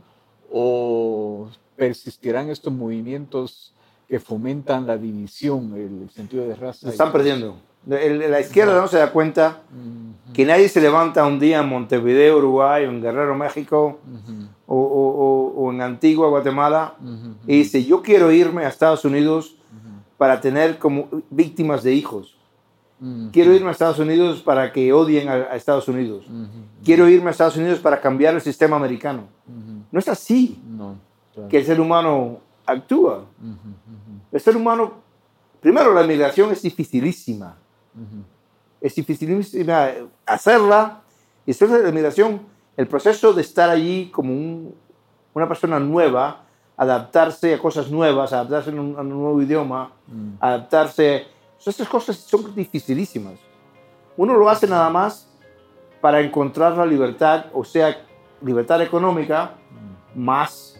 ¿O 0.51 1.47
persistirán 1.75 2.49
estos 2.49 2.73
movimientos 2.73 3.73
que 4.08 4.19
fomentan 4.19 4.88
la 4.88 4.97
división, 4.97 5.73
el 5.75 6.10
sentido 6.10 6.47
de 6.47 6.55
raza? 6.55 6.88
Se 6.88 6.89
están 6.89 7.12
perdiendo. 7.12 7.55
El- 7.89 8.29
La 8.29 8.41
izquierda 8.41 8.79
no 8.82 8.88
se 8.88 8.97
da 8.97 9.12
cuenta 9.12 9.62
Ujú, 9.71 10.34
que 10.34 10.45
nadie 10.45 10.67
se 10.67 10.82
levanta 10.82 11.25
un 11.25 11.39
día 11.39 11.60
en 11.62 11.69
Montevideo, 11.69 12.38
Uruguay, 12.38 12.86
o 12.86 12.89
en 12.89 13.01
Guerrero, 13.01 13.36
México, 13.36 13.99
ujú, 14.05 14.47
o, 14.67 14.75
o- 14.75 15.53
o- 15.55 15.65
o 15.65 15.71
en 15.71 15.82
Antigua, 15.82 16.27
Guatemala, 16.27 16.95
ujú, 16.99 17.36
y 17.47 17.60
dice, 17.60 17.84
yo 17.86 18.01
quiero 18.01 18.32
irme 18.32 18.65
a 18.65 18.67
Estados 18.69 19.05
Unidos 19.05 19.55
para 20.17 20.41
tener 20.41 20.77
como 20.77 21.08
víctimas 21.29 21.82
de 21.84 21.93
hijos. 21.93 22.36
Ujú, 23.01 23.29
Quiero 23.31 23.53
irme 23.53 23.69
a 23.69 23.71
Estados 23.71 23.99
Unidos 23.99 24.41
para 24.41 24.71
que 24.71 24.91
odien 24.93 25.29
a, 25.29 25.33
a 25.33 25.55
Estados 25.55 25.88
Unidos. 25.88 26.25
ujú, 26.27 26.47
Quiero 26.83 27.07
irme 27.07 27.27
a 27.29 27.31
Estados 27.31 27.57
Unidos 27.57 27.79
para 27.79 27.99
cambiar 28.01 28.33
el 28.35 28.41
sistema 28.41 28.75
americano. 28.75 29.23
No 29.91 29.97
es 29.99 30.07
así 30.07 30.62
No, 30.67 30.95
claro. 31.33 31.49
que 31.49 31.57
el 31.57 31.65
ser 31.65 31.79
humano 31.81 32.39
actúa. 32.65 33.25
El 34.31 34.39
ser 34.39 34.55
humano, 34.55 34.93
primero 35.59 35.93
la 35.93 36.03
migración 36.03 36.51
es 36.51 36.62
dificilísima. 36.62 37.55
Es 38.81 38.95
dificilísima 38.95 39.89
hacerla. 40.25 41.01
Y 41.45 41.51
después 41.51 41.71
de 41.71 41.83
la 41.83 41.91
migración, 41.91 42.41
el 42.77 42.88
proceso 42.88 43.33
de 43.33 43.41
estar 43.41 43.69
allí 43.69 44.09
como 44.13 44.31
un- 44.33 44.75
una 45.33 45.47
persona 45.47 45.79
nueva, 45.79 46.43
adaptarse 46.77 47.53
a 47.55 47.59
cosas 47.59 47.89
nuevas, 47.91 48.31
adaptarse 48.31 48.69
a 48.69 48.73
un, 48.73 48.95
a 48.97 49.01
un 49.01 49.09
nuevo 49.09 49.41
idioma, 49.41 49.91
Mm. 50.07 50.33
Adaptarse. 51.60 51.69
Estas 51.69 51.88
cosas 51.88 52.17
son 52.17 52.56
dificilísimas. 52.56 53.39
Uno 54.17 54.36
lo 54.36 54.50
hace 54.50 54.67
nada 54.67 54.89
más 54.89 55.28
para 56.02 56.22
encontrar 56.22 56.78
la 56.78 56.86
libertad, 56.86 57.45
o 57.54 57.63
sea, 57.63 58.06
libertad 58.41 58.82
económica, 58.82 59.56
más, 60.15 60.80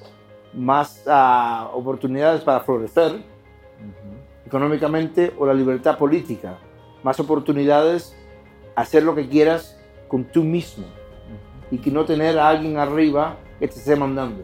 más 0.54 1.04
ah, 1.08 1.70
oportunidades 1.74 2.42
para 2.42 2.62
florecer 2.62 3.12
Ujú. 3.14 4.46
económicamente, 4.46 5.34
o 5.38 5.46
la 5.46 5.54
libertad 5.54 5.98
política, 5.98 6.58
más 7.04 7.20
oportunidades 7.20 8.16
hacer 8.76 9.04
lo 9.04 9.14
que 9.14 9.28
quieras 9.28 9.78
con 10.08 10.24
tú 10.26 10.44
mismo 10.44 10.86
y 11.72 11.78
que 11.78 11.92
no 11.92 12.06
tener 12.06 12.40
a 12.40 12.50
alguien 12.50 12.78
arriba 12.78 13.38
que 13.60 13.68
te 13.68 13.76
esté 13.76 13.96
mandando. 13.96 14.44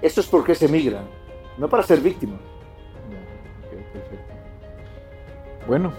Eso 0.00 0.20
es 0.20 0.26
porque 0.26 0.54
se 0.54 0.66
migra, 0.66 1.02
no 1.58 1.68
para 1.68 1.82
ser 1.82 2.00
víctima. 2.00 2.38
Bueno, 5.66 5.92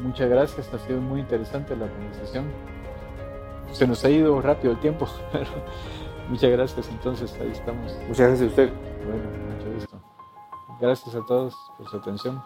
muchas 0.00 0.28
gracias. 0.28 0.72
Ha 0.72 0.78
sido 0.78 1.00
muy 1.00 1.20
interesante 1.20 1.76
la 1.76 1.88
conversación. 1.88 2.46
Se 3.72 3.86
nos 3.86 4.04
ha 4.04 4.10
ido 4.10 4.40
rápido 4.40 4.72
el 4.72 4.80
tiempo, 4.80 5.06
pero 5.32 5.50
muchas 6.28 6.50
gracias. 6.50 6.88
Entonces, 6.88 7.36
ahí 7.40 7.50
estamos. 7.50 7.96
Muchas 8.08 8.28
gracias 8.28 8.42
a 8.42 8.46
usted. 8.46 8.72
Bueno, 9.04 9.54
mucho 9.54 9.74
gusto. 9.74 9.96
Gracias 10.80 11.14
a 11.14 11.26
todos 11.26 11.54
por 11.76 11.88
su 11.88 11.96
atención. 11.96 12.42